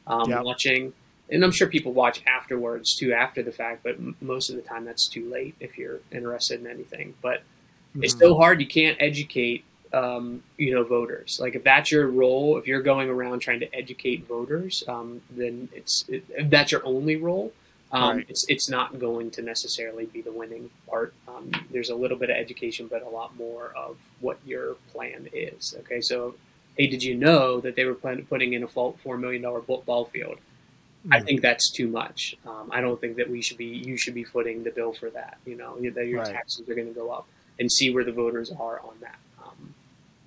[0.07, 0.45] um, yep.
[0.45, 0.93] watching.
[1.33, 3.85] And I'm sure people watch afterwards too, after the fact.
[3.85, 7.15] But m- most of the time, that's too late if you're interested in anything.
[7.23, 8.03] But mm-hmm.
[8.03, 8.61] it's so hard.
[8.61, 11.39] You can't educate um, you know voters.
[11.41, 15.69] Like if that's your role, if you're going around trying to educate voters, um, then
[15.75, 17.53] it's it, if that's your only role.
[17.93, 18.27] Um, right.
[18.29, 21.13] It's it's not going to necessarily be the winning part.
[21.27, 25.29] Um, there's a little bit of education, but a lot more of what your plan
[25.33, 25.75] is.
[25.81, 26.37] Okay, so
[26.77, 30.05] hey, did you know that they were planning putting in a four million dollar ball
[30.13, 30.37] field?
[30.37, 31.13] Mm-hmm.
[31.13, 31.25] I hmm.
[31.25, 32.37] think that's too much.
[32.47, 33.67] Um, I don't think that we should be.
[33.67, 35.39] You should be footing the bill for that.
[35.45, 36.33] You know that your right.
[36.33, 37.27] taxes are going to go up,
[37.59, 39.19] and see where the voters are on that.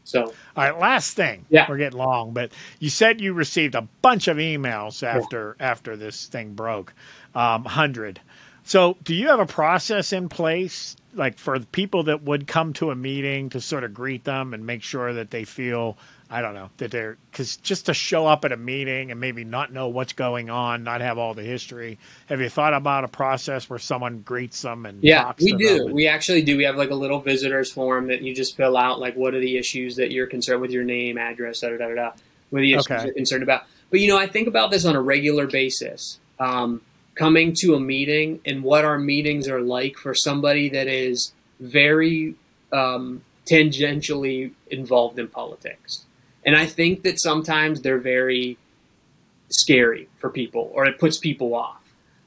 [0.04, 1.46] So, all right, last thing.
[1.50, 5.72] Yeah, we're getting long, but you said you received a bunch of emails after yeah.
[5.72, 6.94] after this thing broke,
[7.36, 8.20] um, hundred.
[8.66, 12.74] So, do you have a process in place, like for the people that would come
[12.74, 15.98] to a meeting to sort of greet them and make sure that they feel
[16.34, 19.44] I don't know that they're because just to show up at a meeting and maybe
[19.44, 22.00] not know what's going on, not have all the history.
[22.26, 25.86] Have you thought about a process where someone greets them and yeah, we do.
[25.86, 26.58] And, we actually do.
[26.58, 29.40] We have like a little visitors form that you just fill out, like what are
[29.40, 32.12] the issues that you're concerned with your name, address, da da da da.
[32.50, 33.06] What are the issues okay.
[33.06, 33.66] you're concerned about?
[33.92, 36.20] But you know, I think about this on a regular basis.
[36.40, 36.82] Um,
[37.14, 42.34] coming to a meeting and what our meetings are like for somebody that is very
[42.72, 46.06] um, tangentially involved in politics.
[46.46, 48.58] And I think that sometimes they're very
[49.50, 51.82] scary for people or it puts people off.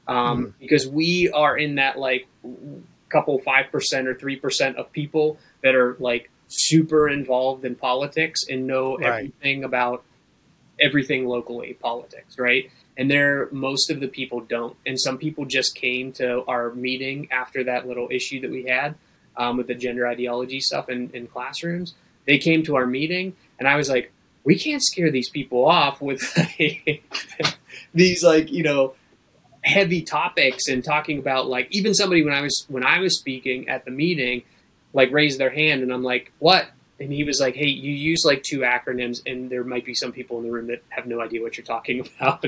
[0.07, 0.53] Um, mm.
[0.59, 2.27] Because we are in that like
[3.09, 3.73] couple 5%
[4.05, 9.07] or 3% of people that are like super involved in politics and know right.
[9.07, 10.03] everything about
[10.79, 12.69] everything locally politics, right?
[12.97, 14.75] And there, most of the people don't.
[14.85, 18.95] And some people just came to our meeting after that little issue that we had
[19.35, 21.95] um, with the gender ideology stuff in, in classrooms.
[22.25, 24.11] They came to our meeting, and I was like,
[24.47, 26.21] we can't scare these people off with
[27.93, 28.93] these like you know
[29.61, 33.67] heavy topics and talking about like even somebody when I was when I was speaking
[33.67, 34.43] at the meeting
[34.93, 36.69] like raised their hand and I'm like what?
[36.97, 40.13] And he was like hey you use like two acronyms and there might be some
[40.13, 42.45] people in the room that have no idea what you're talking about.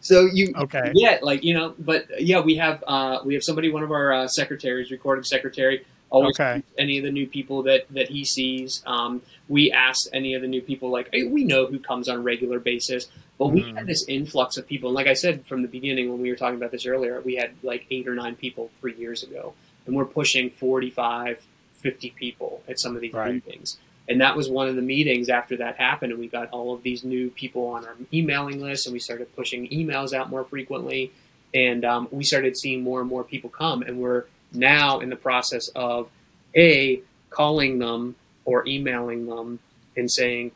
[0.00, 0.92] So you okay.
[0.94, 4.12] yeah like you know but yeah we have uh, we have somebody one of our
[4.12, 6.62] uh, secretaries recording secretary always okay.
[6.78, 10.48] any of the new people that that he sees um, we ask any of the
[10.48, 13.76] new people like hey, we know who comes on a regular basis but we mm.
[13.76, 14.90] had this influx of people.
[14.90, 17.36] And like i said from the beginning when we were talking about this earlier we
[17.36, 19.54] had like eight or nine people three years ago.
[19.86, 23.34] And we're pushing 45 50 people at some of these right.
[23.34, 23.76] meetings.
[24.08, 26.82] And that was one of the meetings after that happened and we got all of
[26.82, 31.12] these new people on our emailing list and we started pushing emails out more frequently.
[31.52, 33.82] And um, we started seeing more and more people come.
[33.82, 36.08] And we're now in the process of
[36.56, 38.14] a calling them
[38.44, 39.58] or emailing them
[39.96, 40.52] and saying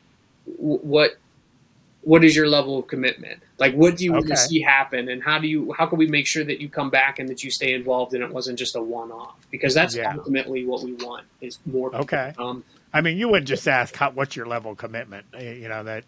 [0.57, 1.17] what
[2.03, 4.19] what is your level of commitment like what do you okay.
[4.19, 6.69] want to see happen and how do you how can we make sure that you
[6.69, 9.97] come back and that you stay involved and it wasn't just a one-off because that's
[9.97, 10.15] yeah.
[10.17, 14.11] ultimately what we want is more okay um, I mean, you wouldn't just ask, how,
[14.11, 16.05] "What's your level of commitment?" You know that.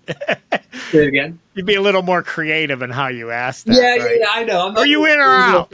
[0.91, 1.39] Say it again.
[1.55, 3.75] You'd be a little more creative in how you ask that.
[3.75, 4.19] Yeah, right?
[4.21, 4.69] yeah, I know.
[4.69, 5.73] I'm Are you in or out?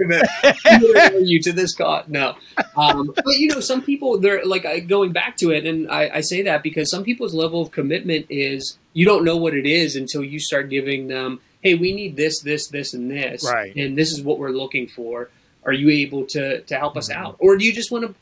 [1.20, 2.04] you to this cause?
[2.08, 2.34] No,
[2.76, 6.20] um, but you know, some people they're like going back to it, and I, I
[6.22, 9.94] say that because some people's level of commitment is you don't know what it is
[9.94, 13.74] until you start giving them, "Hey, we need this, this, this, and this, right?
[13.76, 15.30] And this is what we're looking for."
[15.64, 17.22] Are you able to to help us mm-hmm.
[17.22, 18.14] out, or do you just want to?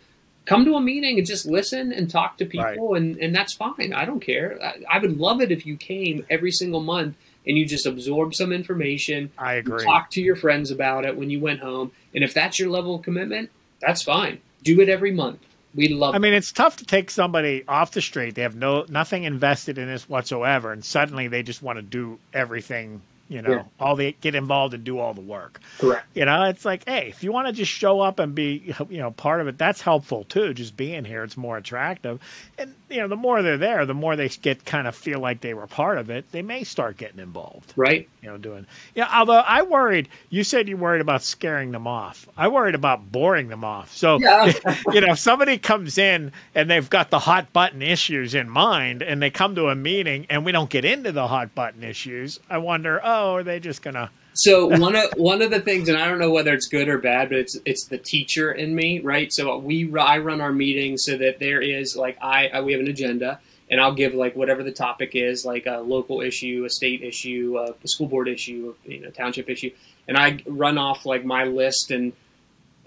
[0.45, 3.01] Come to a meeting and just listen and talk to people right.
[3.01, 3.93] and, and that's fine.
[3.95, 4.59] I don't care.
[4.63, 7.17] I, I, would love it if you came every single month
[7.47, 9.31] and you just absorb some information.
[9.39, 9.85] I agree.
[9.85, 12.97] talk to your friends about it when you went home and if that's your level
[12.97, 14.41] of commitment that's fine.
[14.63, 15.41] Do it every month.
[15.75, 18.37] We love i mean it's tough to take somebody off the street.
[18.37, 22.19] They have no nothing invested in this whatsoever and suddenly they just want to do
[22.33, 23.63] everything you know, yeah.
[23.81, 25.61] all the get involved and do all the work.
[25.79, 26.07] Correct.
[26.15, 28.99] You know, it's like, hey, if you want to just show up and be, you
[28.99, 30.55] know, part of it, that's helpful too.
[30.55, 32.21] Just being here, it's more attractive.
[32.59, 35.41] And you know, the more they're there, the more they get kind of feel like
[35.41, 36.31] they were part of it.
[36.33, 37.73] They may start getting involved.
[37.77, 38.09] Right.
[38.23, 38.67] You know, doing.
[38.95, 39.09] Yeah.
[39.13, 42.29] Although I worried, you said you worried about scaring them off.
[42.37, 43.95] I worried about boring them off.
[43.95, 44.53] So, yeah.
[44.93, 49.03] you know, if somebody comes in and they've got the hot button issues in mind,
[49.03, 52.39] and they come to a meeting and we don't get into the hot button issues,
[52.51, 53.01] I wonder.
[53.03, 54.11] Oh, oh, are they just gonna?
[54.35, 56.99] So one of one of the things, and I don't know whether it's good or
[56.99, 59.33] bad, but it's it's the teacher in me, right?
[59.33, 62.89] So we I run our meetings so that there is like I, we have an
[62.89, 63.41] agenda,
[63.71, 67.59] and I'll give like whatever the topic is, like a local issue, a state issue,
[67.59, 69.71] a school board issue, you know, township issue,
[70.09, 72.13] and I run off like my list and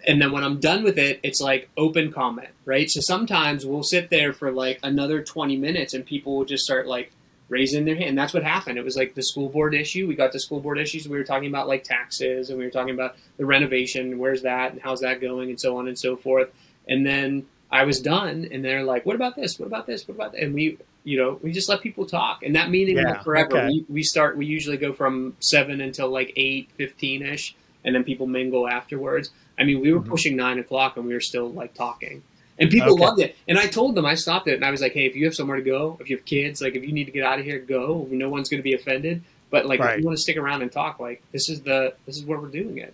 [0.06, 2.90] and then when I'm done with it, it's like open comment, right?
[2.90, 6.88] So sometimes we'll sit there for like another 20 minutes and people will just start
[6.88, 7.12] like
[7.50, 8.18] raising their hand.
[8.18, 8.78] That's what happened.
[8.78, 10.08] It was like the school board issue.
[10.08, 11.08] We got the school board issues.
[11.08, 14.20] We were talking about like taxes and we were talking about the renovation.
[14.20, 16.52] Where's that and how's that going and so on and so forth.
[16.88, 19.60] And then I was done and they're like, what about this?
[19.60, 20.08] What about this?
[20.08, 20.43] What about that?
[20.43, 23.58] And we, you know, we just let people talk and that meeting yeah, forever.
[23.58, 23.68] Okay.
[23.68, 27.56] We, we start, we usually go from seven until like eight, 15 ish.
[27.86, 29.30] And then people mingle afterwards.
[29.58, 30.10] I mean, we were mm-hmm.
[30.10, 32.24] pushing nine o'clock and we were still like talking.
[32.60, 33.03] And people okay.
[33.03, 33.36] loved it.
[33.47, 35.36] And I told them, I stopped it, and I was like, hey, if you have
[35.36, 37.45] somewhere to go, if you have kids, like if you need to get out of
[37.45, 38.08] here, go.
[38.10, 39.24] No one's going to be offended.
[39.49, 39.93] But like, right.
[39.93, 42.39] if you want to stick around and talk, like this is the this is where
[42.39, 42.93] we're doing it.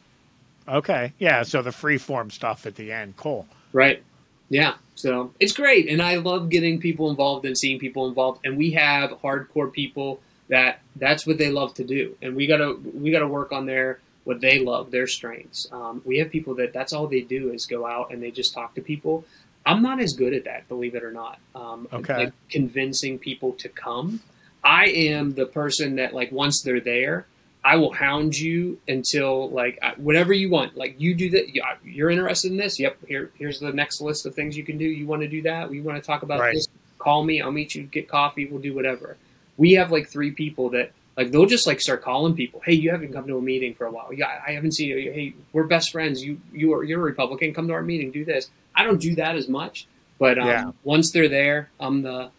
[0.67, 1.43] Okay, yeah.
[1.43, 3.47] So the free form stuff at the end, cool.
[3.71, 4.03] Right.
[4.49, 4.75] Yeah.
[4.95, 8.45] So it's great, and I love getting people involved and seeing people involved.
[8.45, 12.77] And we have hardcore people that that's what they love to do, and we gotta
[12.93, 15.67] we gotta work on their what they love, their strengths.
[15.71, 18.53] Um, we have people that that's all they do is go out and they just
[18.53, 19.25] talk to people.
[19.65, 21.39] I'm not as good at that, believe it or not.
[21.55, 22.25] Um, okay.
[22.25, 24.21] Like convincing people to come.
[24.63, 27.27] I am the person that like once they're there,
[27.65, 30.75] I will hound you until like whatever you want.
[30.75, 31.53] Like you do that.
[31.83, 32.77] You're interested in this.
[32.79, 32.97] Yep.
[33.07, 34.85] Here, here's the next list of things you can do.
[34.85, 35.69] You want to do that?
[35.69, 36.55] We want to talk about right.
[36.55, 36.67] this.
[36.99, 37.41] Call me.
[37.41, 37.83] I'll meet you.
[37.83, 38.45] Get coffee.
[38.45, 39.15] We'll do whatever.
[39.57, 42.61] We have like three people that like they'll just like start calling people.
[42.65, 44.11] Hey, you haven't come to a meeting for a while.
[44.13, 45.11] Yeah, I haven't seen you.
[45.11, 46.23] Hey, we're best friends.
[46.23, 47.53] You you are you're a Republican.
[47.53, 48.11] Come to our meeting.
[48.11, 48.49] Do this.
[48.75, 49.87] I don't do that as much,
[50.17, 50.71] But um, Yeah.
[50.83, 52.29] once they're there, I'm the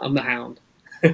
[0.00, 0.60] I'm the hound.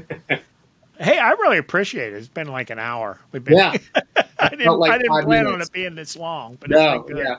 [0.98, 2.16] Hey, I really appreciate it.
[2.16, 3.18] It's been like an hour.
[3.32, 3.56] We've been.
[3.56, 3.72] Yeah.
[4.38, 4.78] I didn't.
[4.78, 7.38] like I didn't plan on it being this long, but it's No, yeah,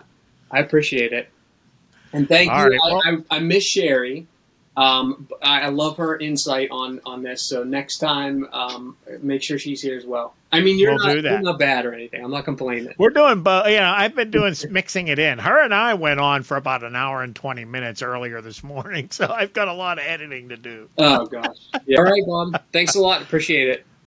[0.49, 1.29] I appreciate it,
[2.11, 2.71] and thank All you.
[2.71, 4.25] right, well- I, I miss Sherry.
[4.77, 7.41] Um, I, I love her insight on on this.
[7.41, 10.33] So next time, um, make sure she's here as well.
[10.53, 11.31] I mean, you're We'll not do that.
[11.31, 12.23] you're not bad or anything.
[12.23, 12.93] I'm not complaining.
[12.97, 15.39] We're doing, but you know, I've been doing mixing it in.
[15.39, 19.09] Her and I went on for about an hour and twenty minutes earlier this morning,
[19.11, 20.89] so I've got a lot of editing to do.
[20.97, 21.57] Oh gosh.
[21.85, 21.97] Yeah.
[21.99, 22.61] All right, Bob.
[22.71, 23.21] Thanks a lot.
[23.21, 23.85] Appreciate it.